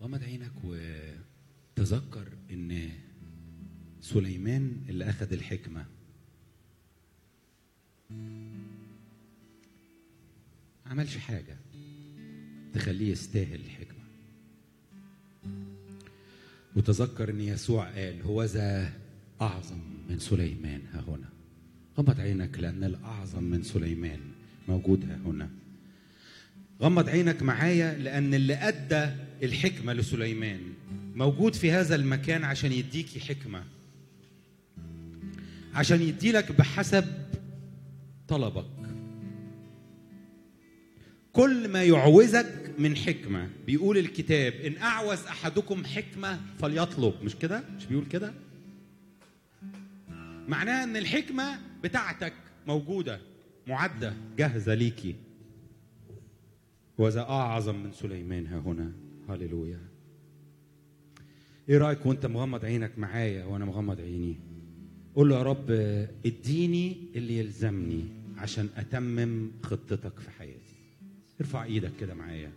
[0.00, 2.90] غمض عينك وتذكر إن
[4.00, 5.86] سليمان اللي أخذ الحكمة.
[10.86, 11.56] ما عملش حاجة.
[12.74, 14.04] تخليه يستاهل الحكمة.
[16.76, 18.92] وتذكر إن يسوع قال هو ذا
[19.40, 20.80] أعظم من سليمان.
[20.92, 21.28] ها هنا.
[21.98, 24.20] غمض عينك لأن الأعظم من سليمان
[24.68, 25.50] موجود ها هنا.
[26.82, 29.10] غمض عينك معايا لأن اللي أدى
[29.42, 30.60] الحكمة لسليمان
[31.14, 33.64] موجود في هذا المكان عشان يديكي حكمة.
[35.74, 37.04] عشان يديلك بحسب
[38.28, 38.75] طلبك.
[41.36, 43.48] كل ما يعوزك من حكمة.
[43.66, 47.14] بيقول الكتاب إن أعوز أحدكم حكمة فليطلب.
[47.22, 48.34] مش كده؟ مش بيقول كده؟
[50.48, 52.32] معناها إن الحكمة بتاعتك
[52.66, 53.20] موجودة
[53.66, 55.14] معدة جاهزة ليكي.
[56.98, 58.92] وذا أعظم من سليمان ها هنا.
[59.28, 59.80] هللويا.
[61.68, 64.36] إيه رأيك وأنت مغمض عينك معايا وأنا مغمض عيني؟
[65.14, 65.70] قول له يا رب
[66.26, 68.04] اديني اللي يلزمني
[68.38, 70.65] عشان أتمم خطتك في حياتي.
[71.40, 72.52] ارفع إيدك كده معايا.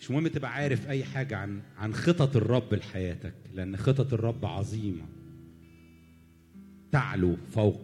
[0.00, 5.04] مش مهم تبقى عارف اي حاجة عن عن خطط الرب لحياتك لأن خطط الرب عظيمة.
[6.92, 7.80] تعلو فوق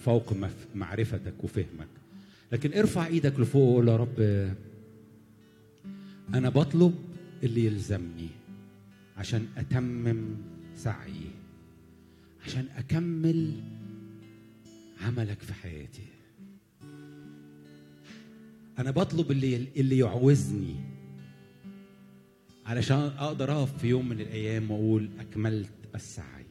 [0.00, 0.34] فوق
[0.74, 1.88] معرفتك وفهمك.
[2.52, 4.20] لكن ارفع إيدك لفوق وقول يا رب
[6.34, 6.94] أنا بطلب
[7.42, 8.28] اللي يلزمني
[9.16, 10.36] عشان أتمم
[10.74, 11.30] سعيي
[12.44, 13.52] عشان أكمل
[15.00, 16.02] عملك في حياتي.
[18.78, 20.74] أنا بطلب اللي اللي يعوزني
[22.66, 26.46] علشان أقدر أقف في يوم من الأيام وأقول أكملت السعي.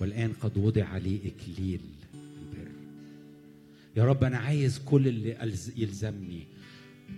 [0.00, 1.80] والآن قد وضع لي إكليل
[2.14, 2.70] البر.
[3.96, 6.46] يا رب أنا عايز كل اللي يلزمني.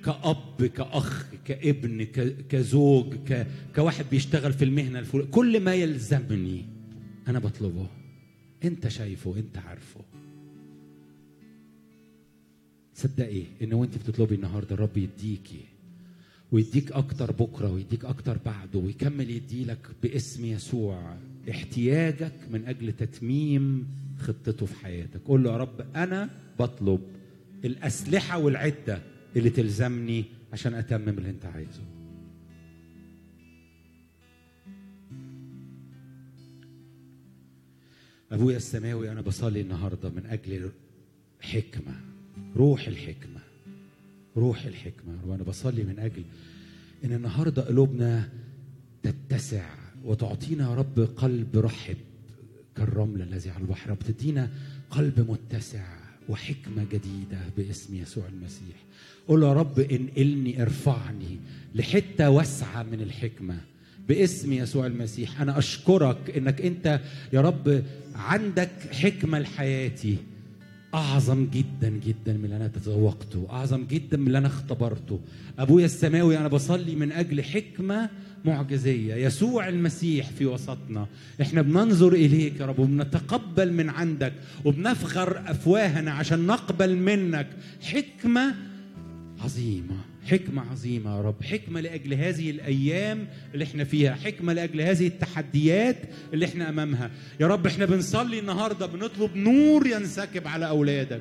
[0.04, 2.04] كأب كأخ كابن
[2.48, 3.46] كزوج ك...
[3.74, 6.64] كواحد بيشتغل في المهنة الفلانية كل ما يلزمني
[7.28, 7.86] أنا بطلبه.
[8.64, 10.00] أنت شايفه أنت عارفه.
[13.02, 15.64] صدقي إن وأنت بتطلبي النهاردة الرب يديكي
[16.52, 21.16] ويديك أكتر بكرة ويديك أكتر بعده ويكمل يديلك باسم يسوع
[21.50, 23.86] احتياجك من أجل تتميم
[24.18, 25.20] خطته في حياتك.
[25.24, 27.00] قول له يا رب أنا بطلب
[27.64, 29.02] الأسلحة والعدة
[29.36, 31.82] اللي تلزمني عشان أتمم اللي أنت عايزه.
[38.32, 40.70] أبويا السماوي أنا بصلي النهاردة من أجل
[41.40, 41.94] حكمة.
[42.60, 43.40] روح الحكمة
[44.36, 45.14] روح الحكمة.
[45.26, 46.22] وأنا بصلي من أجل
[47.04, 48.28] إن النهاردة قلوبنا
[49.02, 49.64] تتسع
[50.04, 51.96] وتعطينا يا رب قلب رحب
[52.76, 54.50] كالرمل الذي على البحر بتدينا
[54.90, 55.86] قلب متسع
[56.28, 58.76] وحكمة جديدة باسم يسوع المسيح.
[59.28, 61.38] قول يا رب انقلني ارفعني
[61.74, 63.60] لحتة واسعة من الحكمة
[64.08, 65.40] باسم يسوع المسيح.
[65.40, 67.00] أنا أشكرك إنك أنت
[67.32, 67.84] يا رب
[68.14, 70.16] عندك حكمة لحياتي.
[70.94, 75.20] أعظم جدا جدا من اللي أنا تذوقته أعظم جدا من اللي أنا اختبرته.
[75.58, 78.10] أبويا السماوي أنا بصلي من أجل حكمة
[78.44, 79.14] معجزية.
[79.14, 81.06] يسوع المسيح في وسطنا.
[81.40, 84.32] إحنا بننظر إليك يا رب وبنتقبل من عندك
[84.64, 87.46] وبنفخر أفواهنا عشان نقبل منك
[87.82, 88.54] حكمة
[89.40, 90.09] عظيمة.
[90.26, 91.42] حكمة عظيمة يا رب.
[91.44, 94.14] حكمة لأجل هذه الأيام اللي إحنا فيها.
[94.14, 95.96] حكمة لأجل هذه التحديات
[96.32, 97.10] اللي إحنا أمامها.
[97.40, 101.20] يا رب إحنا بنصلي النهاردة بنطلب نور ينسكب على أولادك.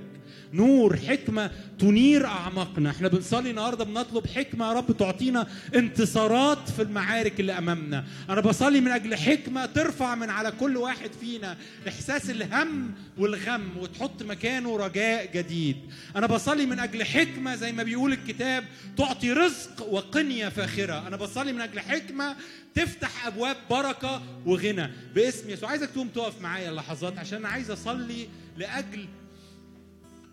[0.54, 2.90] نور حكمة تنير أعماقنا.
[2.90, 8.06] إحنا بنصلي النهاردة بنطلب حكمة يا رب تعطينا انتصارات في المعارك اللي أمامنا.
[8.30, 11.58] أنا بصلي من أجل حكمة ترفع من على كل واحد فينا
[11.88, 15.76] إحساس الهم والغم وتحط مكانه رجاء جديد.
[16.16, 18.64] أنا بصلي من أجل حكمة زي ما بيقول الكتاب
[18.98, 21.08] تعطي رزق وقنية فاخرة.
[21.08, 22.36] أنا بصلي من أجل حكمة
[22.76, 24.90] تفتح أبواب بركة وغنى.
[25.16, 25.70] باسم يسوع.
[25.70, 29.06] عايزك تقوم تقف معايا لحظات عشان أنا عايز أصلي لأجل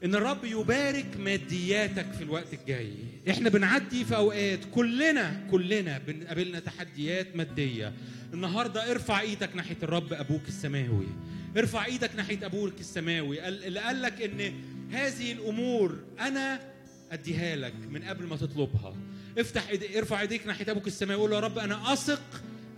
[0.05, 2.95] إن الرب يبارك مادياتك في الوقت الجاي.
[3.31, 7.93] إحنا بنعدي في أوقات كلنا كلنا بنقابلنا تحديات مادية.
[8.35, 11.07] النهارده ارفع إيدك ناحية الرب أبوك السماوي.
[11.57, 13.49] ارفع إيدك ناحية أبوك السماوي.
[13.49, 14.53] اللي قال لك إن
[14.93, 16.76] هذه الأمور أنا
[17.13, 18.97] أديها لك من قبل ما تطلبها.
[19.39, 22.23] افتح ايدي ارفع إيديك ناحية أبوك السماوي وقول يا رب أنا أثق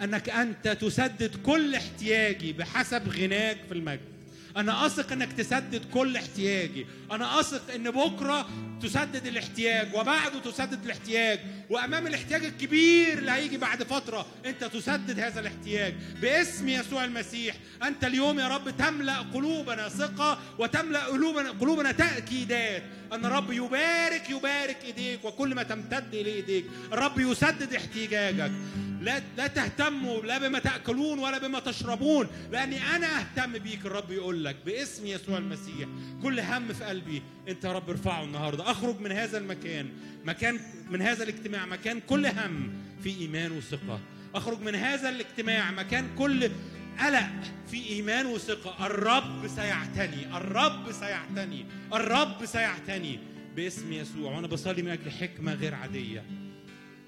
[0.03, 4.19] أنك أنت تسدد كل احتياجي بحسب غناك في المجد.
[4.57, 6.87] أنا أثق أنك تسدد كل احتياجي.
[7.11, 8.49] أنا أثق إن بكرة
[8.83, 11.41] تسدد الاحتياج وبعده تسدد الاحتياج.
[11.71, 17.57] وأمام الاحتياج الكبير اللي هيجي بعد فترة أنت تسدد هذا الاحتياج باسم يسوع المسيح.
[17.83, 22.83] أنت اليوم يا رب تملأ قلوبنا ثقة وتملأ قلوبنا قلوبنا تأكيدات
[23.13, 28.53] ان الرب يبارك يبارك ايديك وكل ما تمتد اليه ايديك الرب يسدد احتياجك.
[29.01, 33.87] لا لا تهتموا لا بما تأكلون ولا بما تشربون لأني أنا أهتم بيك.
[33.87, 35.89] الرب يقول لك باسم يسوع المسيح
[36.23, 37.23] كل هم في قلبي.
[37.49, 38.71] أنت يا رب ارفعه النهارده.
[38.71, 39.89] أخرج من هذا المكان.
[40.25, 40.61] مكان
[40.91, 41.67] من هذا الاجتماع.
[41.67, 42.71] مكان كل هم
[43.03, 44.01] في إيمان وثقة.
[44.35, 45.71] أخرج من هذا الاجتماع.
[45.71, 46.51] مكان كل
[47.01, 47.31] قلق
[47.70, 48.87] في إيمان وثقة.
[48.87, 51.65] الرب سيعتني الرب سيعتني
[51.95, 53.19] الرب سيعتني
[53.57, 54.35] باسم يسوع.
[54.35, 56.25] وأنا بصلي من أجل حكمه غير عادية.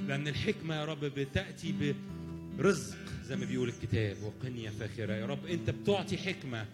[0.01, 1.95] لأن الحكمة يا رب بتأتي
[2.59, 5.13] برزق زي ما بيقول الكتاب وقنية فاخرة.
[5.13, 6.67] يا رب أنت بتعطي حكمة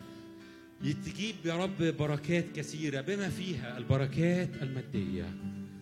[0.81, 5.35] تجيب يا رب بركات كثيرة بما فيها البركات المادية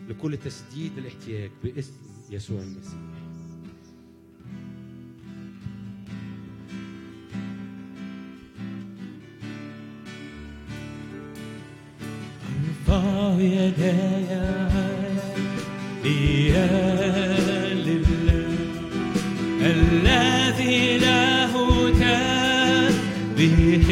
[0.09, 1.93] لكل تسديد الاحتياج باسم
[2.31, 3.14] يسوع المسيح.
[12.65, 14.25] ارفع يداي
[16.55, 16.69] يا
[17.75, 18.49] لله
[19.61, 21.55] الذي له
[22.01, 23.87] تسبيح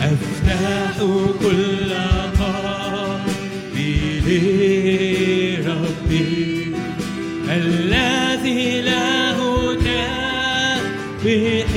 [0.00, 0.96] افتح
[1.42, 1.92] كل
[2.40, 3.94] قلبي
[5.58, 6.74] لربي
[7.48, 9.38] الذي له
[11.24, 11.70] تسبيح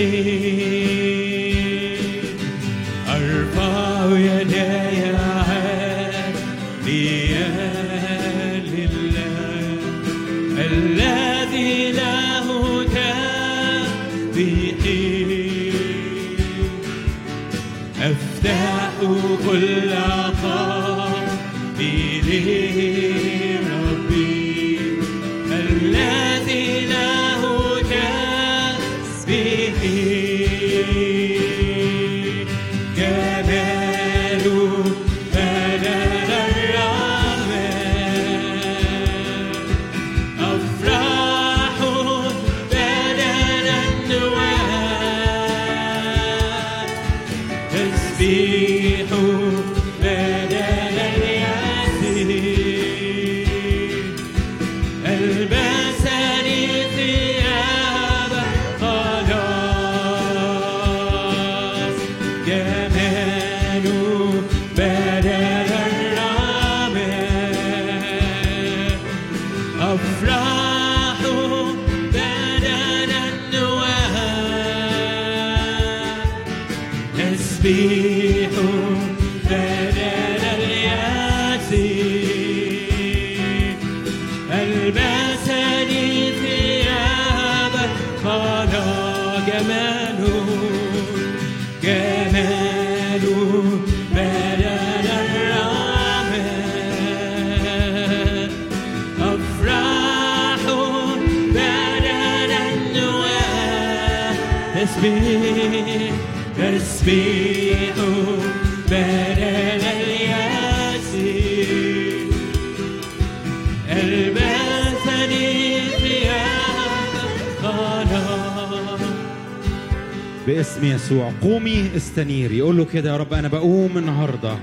[120.93, 121.31] يسوع.
[121.41, 122.61] قومي استنيري.
[122.61, 124.57] قول له كده يا رب أنا بقوم النهارده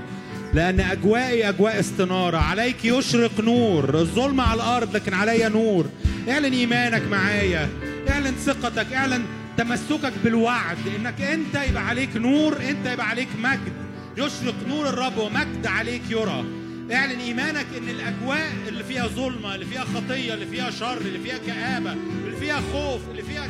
[0.53, 2.37] لأن أجوائي أجواء استنارة.
[2.37, 5.85] عليك يشرق نور الظلمة على الأرض لكن عليا نور.
[6.29, 7.69] اعلن إيمانك معايا
[8.09, 9.21] اعلن ثقتك اعلن
[9.57, 13.73] تمسكك بالوعد إنك أنت يبقى عليك نور أنت يبقى عليك مجد.
[14.17, 16.43] يشرق نور الرب ومجد عليك يرى.
[16.91, 21.37] اعلن إيمانك إن الأجواء اللي فيها ظلمة اللي فيها خطية اللي فيها شر اللي فيها
[21.47, 21.93] كآبة
[22.25, 23.47] اللي فيها خوف اللي فيها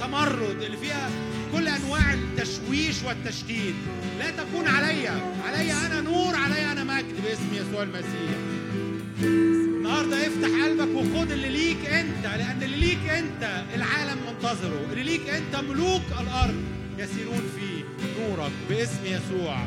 [0.00, 1.10] تمرد اللي فيها
[1.54, 3.74] كل أنواع التشويش والتشديد.
[4.18, 5.20] لا تكون عليا.
[5.46, 8.38] عليا أنا نور عليا أنا مجد باسم يسوع المسيح.
[9.22, 14.86] النهارده افتح قلبك وخد اللي ليك أنت لأن اللي ليك أنت العالم منتظره.
[14.92, 16.62] اللي ليك أنت ملوك الأرض
[16.98, 17.84] يسيرون في
[18.20, 19.66] نورك باسم يسوع.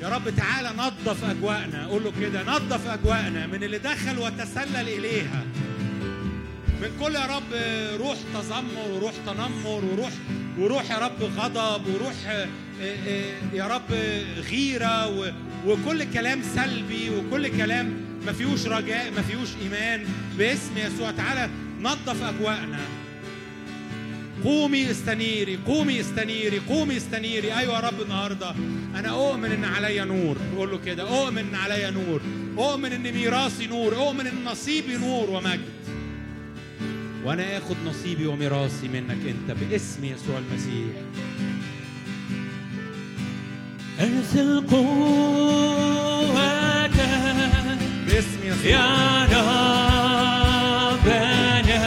[0.00, 1.86] يا رب تعالى نظف أجواءنا.
[1.86, 5.44] قول له كده نظف أجواءنا من اللي دخل وتسلل إليها.
[6.82, 7.52] من كل يا رب
[8.00, 10.10] روح تذمر وروح تنمر وروح
[10.58, 12.48] وروح يا رب غضب وروح آه،
[12.82, 13.92] آه، يا رب
[14.50, 15.06] غيرة
[15.66, 17.92] وكل كلام سلبي وكل كلام
[18.26, 20.06] ما فيهوش رجاء ما فيهوش إيمان.
[20.38, 21.50] باسم يسوع تعالى
[21.80, 22.78] نظف أجواءنا.
[24.44, 27.58] قومي استنيري قومي استنيري قومي استنيري.
[27.58, 28.54] أيوه يا رب النهارده
[28.94, 30.36] أنا أؤمن إن عليا نور.
[30.56, 32.20] قول له كده أؤمن إن عليا نور.
[32.58, 33.96] أؤمن إن ميراثي نور.
[33.96, 35.60] أؤمن إن نصيبي نور ومجد.
[37.26, 40.86] وأنا آخد نصيبي وميراثي منك انت باسم يسوع المسيح.
[44.00, 46.36] ارسل قوتك
[48.06, 48.70] باسم يسوع.
[48.70, 49.24] يا
[50.92, 51.80] ربنا.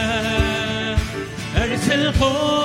[1.56, 2.59] ارسل قوتك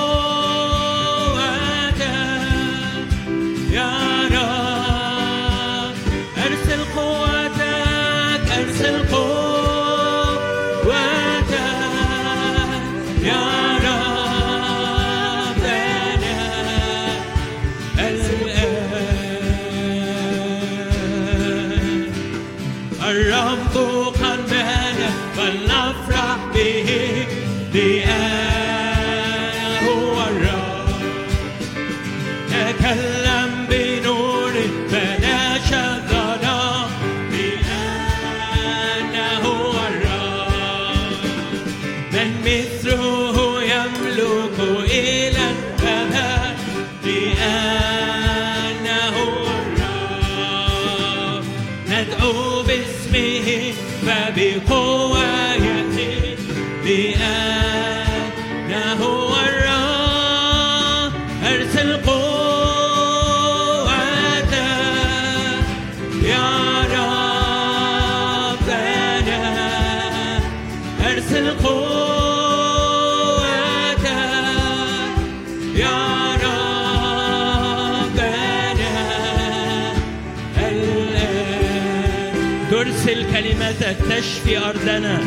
[83.92, 85.20] تشفي أرضنا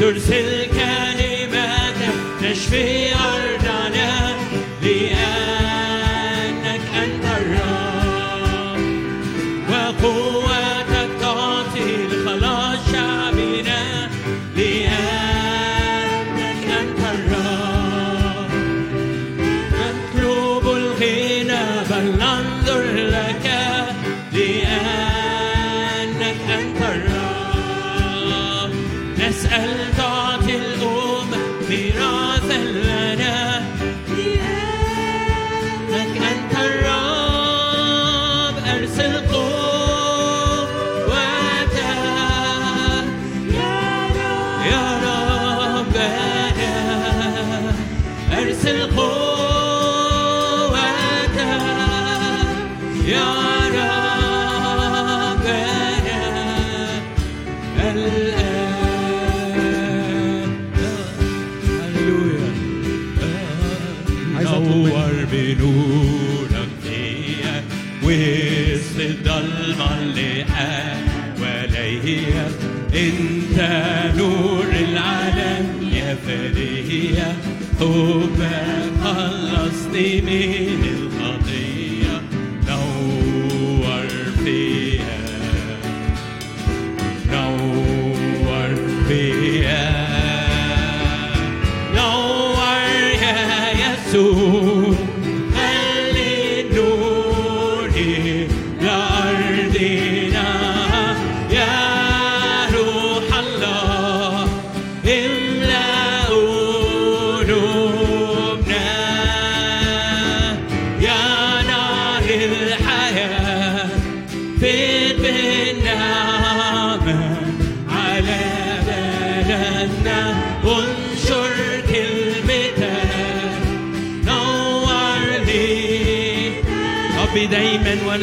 [0.00, 3.23] ترسل كلمتك تشفي أرضنا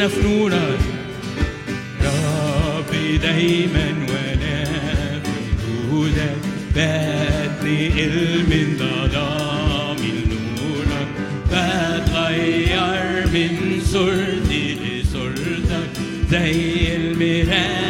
[0.08, 0.78] وأنا نورك
[2.04, 4.64] ربي دايما وأنا
[5.24, 6.36] في نورك
[6.76, 11.08] بتنقل من ظلام لنورك
[11.46, 15.90] بتغير من صورتي لصورتك
[16.30, 17.81] زي المراية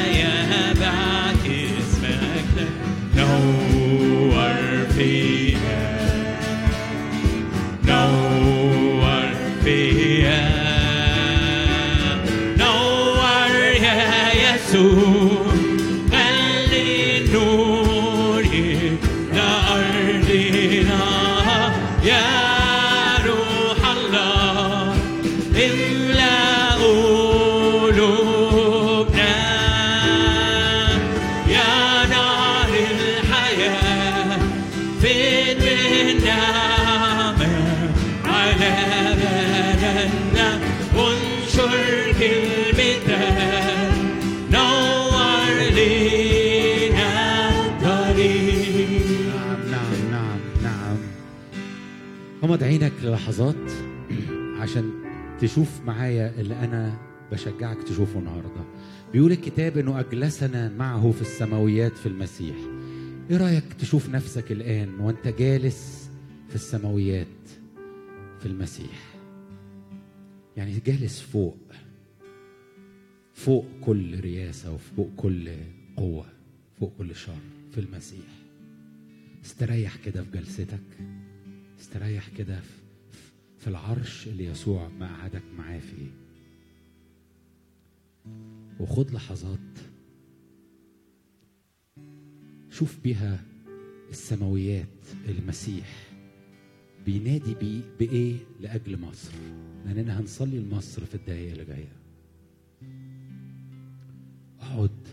[52.82, 53.70] عينك للحظات
[54.58, 54.90] عشان
[55.40, 56.98] تشوف معايا اللي أنا
[57.32, 58.64] بشجعك تشوفه النهارده.
[59.12, 62.56] بيقول الكتاب إنه أجلسنا معه في السماويات في المسيح.
[63.30, 66.10] إيه رأيك تشوف نفسك الآن وأنت جالس
[66.48, 67.26] في السماويات
[68.40, 69.14] في المسيح؟
[70.56, 71.58] يعني جالس فوق
[73.34, 75.50] فوق كل رياسة وفوق كل
[75.96, 76.26] قوة
[76.80, 77.32] فوق كل شر
[77.72, 78.26] في المسيح.
[79.44, 81.21] استريح كده في جلستك.
[81.82, 82.60] استريح كده
[83.58, 86.10] في العرش اللي يسوع مقعدك معاه فيه.
[88.80, 89.58] وخد لحظات
[92.70, 93.44] شوف بيها
[94.10, 94.86] السماويات
[95.28, 96.10] المسيح.
[97.06, 99.32] بينادي بيه بإيه؟ لأجل مصر.
[99.86, 101.92] لأننا هنصلي لمصر في الدقايق اللي جاية.
[104.60, 105.08] أقعد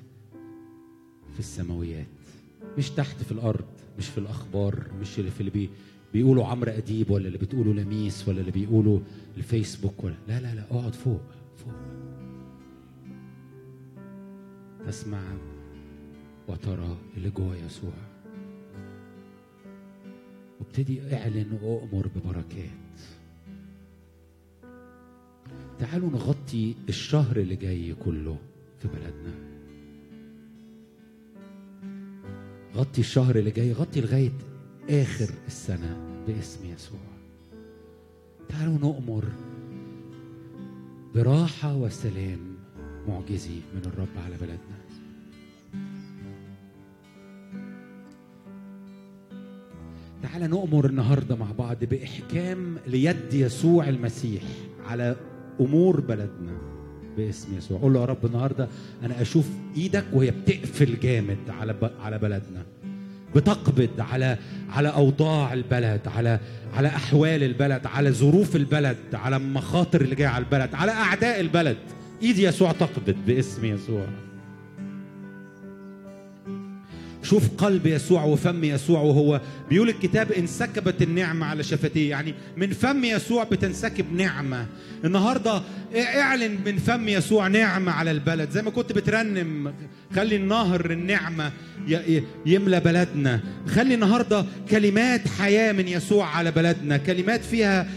[1.33, 2.07] في السماويات.
[2.77, 3.67] مش تحت في الأرض
[3.97, 5.69] مش في الأخبار مش اللي في اللي بي
[6.13, 8.99] بيقولوا عمرو أديب ولا اللي بتقولوا لميس ولا اللي بيقولوا
[9.37, 11.21] الفيسبوك ولا لا لا لا اقعد فوق
[11.57, 11.73] فوق.
[14.87, 15.21] تسمع
[16.47, 17.93] وترى اللي جوه يسوع.
[20.59, 22.99] وابتدي اعلن وأمر ببركات.
[25.79, 28.37] تعالوا نغطي الشهر اللي جاي كله
[28.79, 29.33] في بلدنا.
[32.75, 34.31] غطي الشهر اللي جاي غطي لغاية
[34.89, 35.97] آخر السنة
[36.27, 36.99] باسم يسوع.
[38.49, 39.23] تعالوا نؤمر
[41.15, 42.39] براحة وسلام
[43.07, 44.79] معجزي من الرب على بلدنا.
[50.23, 54.43] تعال نؤمر النهارده مع بعض بإحكام ليد يسوع المسيح
[54.85, 55.15] على
[55.59, 56.57] أمور بلدنا
[57.17, 57.79] باسم يسوع.
[57.79, 58.67] قول له يا رب النهارده
[59.03, 61.91] أنا أشوف إيدك وهي بتقفل جامد على.
[61.99, 62.65] على بلدنا.
[63.35, 64.37] بتقبض على
[64.69, 66.39] على أوضاع البلد على
[66.73, 71.77] على أحوال البلد على ظروف البلد على المخاطر اللي جاية على البلد على أعداء البلد.
[72.21, 74.05] إيد يسوع تقبض باسم يسوع.
[77.23, 82.09] شوف قلب يسوع وفم يسوع وهو بيقول الكتاب انسكبت النعمة على شفتيه.
[82.09, 84.65] يعني من فم يسوع بتنسكب نعمة.
[85.05, 85.61] النهاردة
[85.95, 88.49] اعلن من فم يسوع نعمة على البلد.
[88.49, 89.73] زي ما كنت بترنم
[90.15, 91.51] خلي النهر النعمة
[92.45, 93.39] يملى بلدنا.
[93.67, 96.97] خلي النهاردة كلمات حياة من يسوع على بلدنا.
[96.97, 97.87] كلمات فيها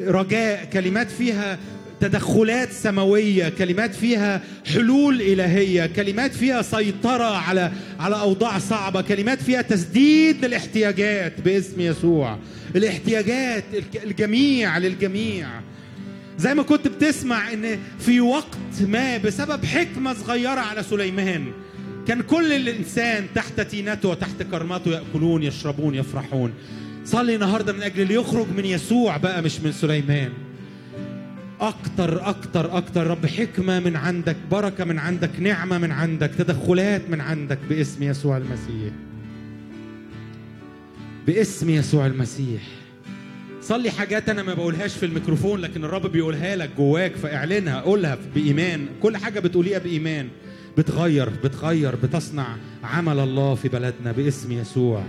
[0.00, 0.64] رجاء.
[0.72, 1.58] كلمات فيها
[2.00, 4.40] تدخلات سماوية كلمات فيها
[4.74, 12.38] حلول إلهية كلمات فيها سيطرة على على أوضاع صعبة كلمات فيها تسديد للاحتياجات باسم يسوع.
[12.76, 13.64] الاحتياجات
[14.04, 15.48] الجميع للجميع.
[16.38, 21.46] زي ما كنت بتسمع إن في وقت ما بسبب حكمة صغيرة على سليمان
[22.08, 26.52] كان كل الإنسان تحت تينته وتحت كرمته يأكلون يشربون يفرحون.
[27.04, 30.32] صلي النهارده من أجل اللي يخرج من يسوع بقى مش من سليمان.
[31.60, 33.06] أكتر أكتر أكتر.
[33.06, 38.36] رب حكمة من عندك بركة من عندك نعمة من عندك تدخلات من عندك باسم يسوع
[38.36, 38.92] المسيح.
[41.26, 42.62] باسم يسوع المسيح.
[43.62, 48.86] صلي حاجات أنا ما بقولهاش في الميكروفون لكن الرب بيقولها لك جواك فاعلنها قولها بإيمان.
[49.02, 50.28] كل حاجة بتقوليها بإيمان.
[50.78, 55.04] بتغير بتغير بتصنع عمل الله في بلدنا باسم يسوع.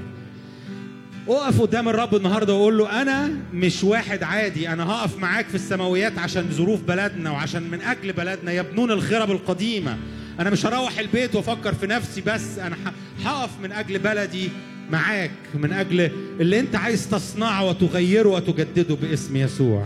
[1.27, 6.19] اقف قدام الرب النهارده وقول له أنا مش واحد عادي أنا هقف معاك في السماويات
[6.19, 9.97] عشان ظروف بلدنا وعشان من أجل بلدنا يبنون الخرب القديمة.
[10.39, 12.75] أنا مش هروح البيت وافكر في نفسي بس أنا
[13.23, 14.49] هقف من أجل بلدي
[14.91, 19.85] معاك من أجل اللي انت عايز تصنعه وتغيره وتجدده باسم يسوع.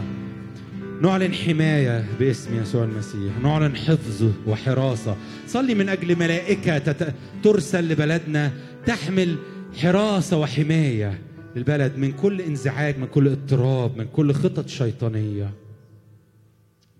[1.01, 5.15] نعلن حماية باسم يسوع المسيح نعلن حفظ وحراسة.
[5.47, 6.95] صلي من أجل ملائكة.
[7.43, 8.51] ترسل لبلدنا
[8.85, 9.35] تحمل
[9.81, 11.28] حراسة وحماية.
[11.59, 15.53] للبلد من كل انزعاج من كل اضطراب من كل خطط شيطانية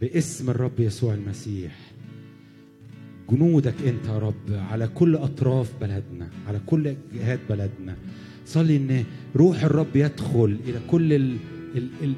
[0.02, 1.76] باسم الرب يسوع المسيح.
[3.30, 7.95] جنودك انت يا رب على كل أطراف بلدنا على كل جهات بلدنا.
[8.45, 9.03] صلي إن
[9.36, 11.38] روح الرب يدخل إلى كل ال
[11.76, 12.14] ال ال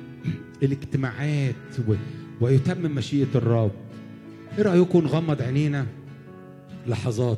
[0.63, 1.93] الاجتماعات و
[2.41, 3.71] ويتمم مشيئة الرب.
[4.57, 5.85] إيه رأيكم نغمض عينينا؟
[6.87, 7.37] لحظات.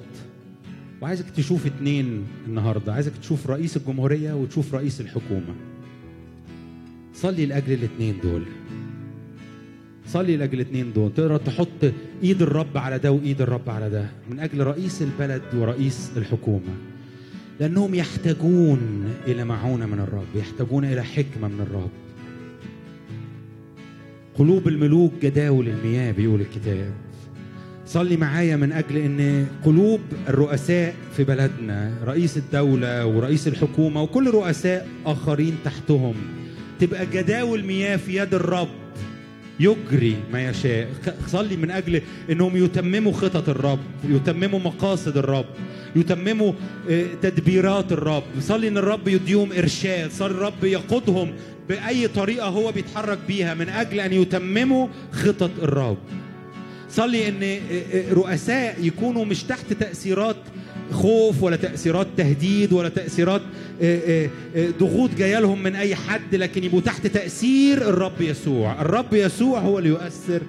[1.03, 2.93] وعايزك تشوف اتنين النهارده.
[2.93, 5.55] عايزك تشوف رئيس الجمهورية وتشوف رئيس الحكومة.
[7.13, 8.43] صلي لأجل الاتنين دول.
[10.07, 11.13] صلي لأجل الاثنين دول.
[11.13, 11.91] تقدر تحط
[12.23, 14.09] إيد الرب على ده وإيد الرب على ده.
[14.31, 16.73] من أجل رئيس البلد ورئيس الحكومة.
[17.59, 20.35] لأنهم يحتاجون إلى معونة من الرب.
[20.35, 21.91] يحتاجون إلى حكمة من الرب.
[24.35, 26.93] قلوب الملوك جداول المياه بيقول الكتاب.
[27.85, 29.99] صلي معايا من أجل إن قلوب
[30.29, 36.15] الرؤساء في بلدنا رئيس الدولة ورئيس الحكومة وكل رؤساء آخرين تحتهم
[36.79, 38.67] تبقى جداول مياه في يد الرب
[39.59, 40.87] يجري ما يشاء.
[41.27, 43.79] صلي من أجل إنهم يتمموا خطط الرب
[44.09, 45.45] يتمموا مقاصد الرب
[45.95, 46.53] يتمموا
[46.89, 48.23] آه، تدبيرات الرب.
[48.39, 51.31] صلي إن الرب يديهم إرشاد صلي الرب يقودهم
[51.69, 55.97] بأي طريقة هو بيتحرك بيها من أجل أن يتمموا خطط الرب.
[56.95, 57.59] صلي إن آه،
[57.93, 60.35] آه، رؤساء يكونوا مش تحت تأثيرات
[60.91, 63.41] خوف ولا تأثيرات تهديد ولا تأثيرات
[63.81, 64.29] آه،
[64.79, 68.81] ضغوط جاية لهم من أي حد لكن يبقوا تحت تأثير الرب يسوع.
[68.81, 70.41] الرب يسوع هو اللي يؤثر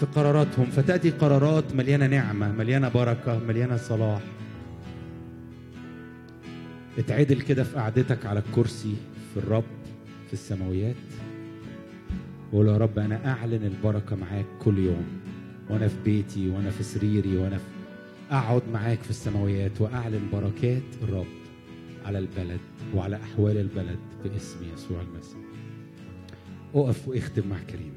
[0.00, 0.66] في قراراتهم.
[0.66, 4.20] فتأتي قرارات مليانة نعمة مليانة بركة مليانة صلاح.
[6.98, 8.94] اتعدل كده في قعدتك على الكرسي
[9.34, 9.64] في الرب
[10.26, 10.94] في السماويات
[12.52, 15.19] وقول يا رب أنا أعلن البركة معاك كل يوم.
[15.70, 17.64] وأنا في بيتي وأنا في سريري وأنا في
[18.30, 21.26] أقعد معاك في السماويات وأعلن بركات الرب
[22.04, 22.60] على البلد
[22.94, 25.40] وعلى أحوال البلد باسم يسوع المسيح.
[26.74, 27.92] أقف وأختم مع كريم.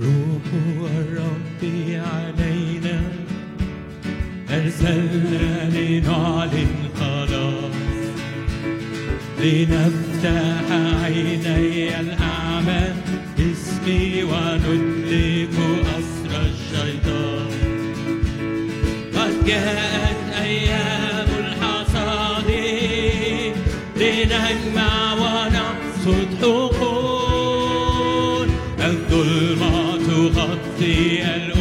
[0.00, 0.46] روح
[0.96, 1.62] الرب
[1.92, 3.02] علينا
[4.50, 7.89] أرسلنا لنعلن خلاص.
[9.42, 10.66] لنفتح
[11.02, 12.84] عيني الأعمى
[13.38, 15.54] اسمي وندلك
[15.98, 17.50] أسر الشيطان.
[19.14, 22.50] قد جاءت أيام الحصاد
[23.96, 28.48] لنجمع ونقصد حقول.
[28.80, 31.59] الظلمة تغطي الأمم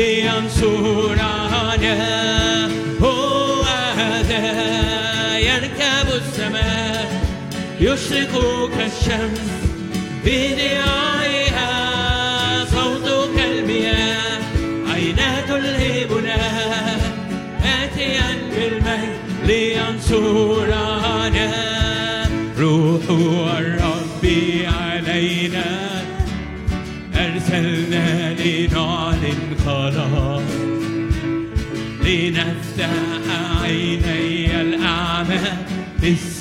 [0.00, 1.30] لينصرنا؟
[3.02, 3.62] هو
[3.96, 7.22] هذا يركب السماء
[7.80, 8.34] يشرق
[8.78, 9.49] كالشمس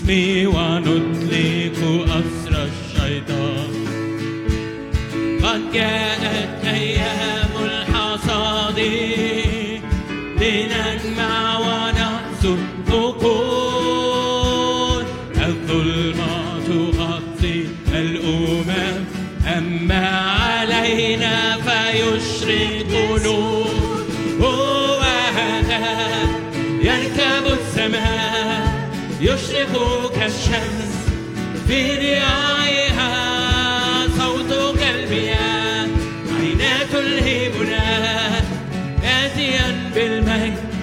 [0.09, 1.79] باسمي ونطلق
[2.09, 3.71] أسر الشيطان
[5.43, 6.48] قد جاءت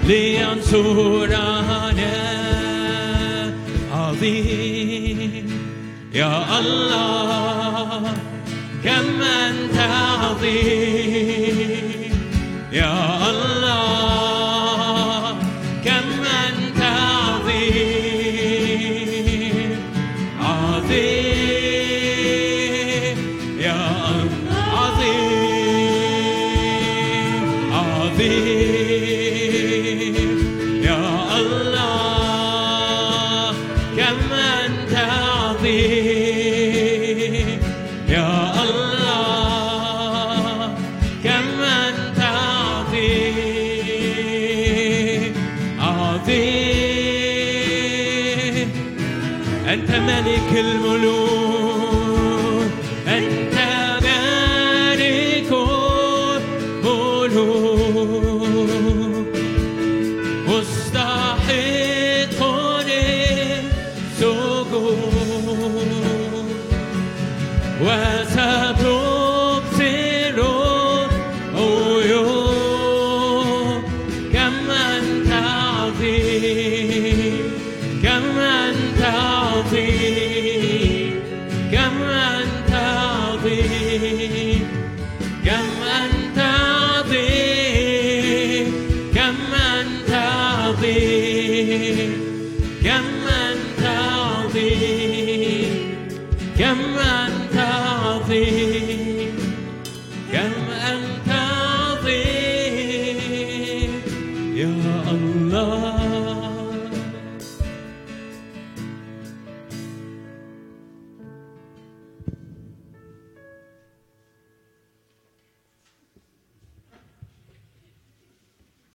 [0.07, 1.47] لينصرنا.
[3.93, 5.47] عظيم
[6.15, 8.15] يا الله
[8.85, 11.06] كم أنت عظيم.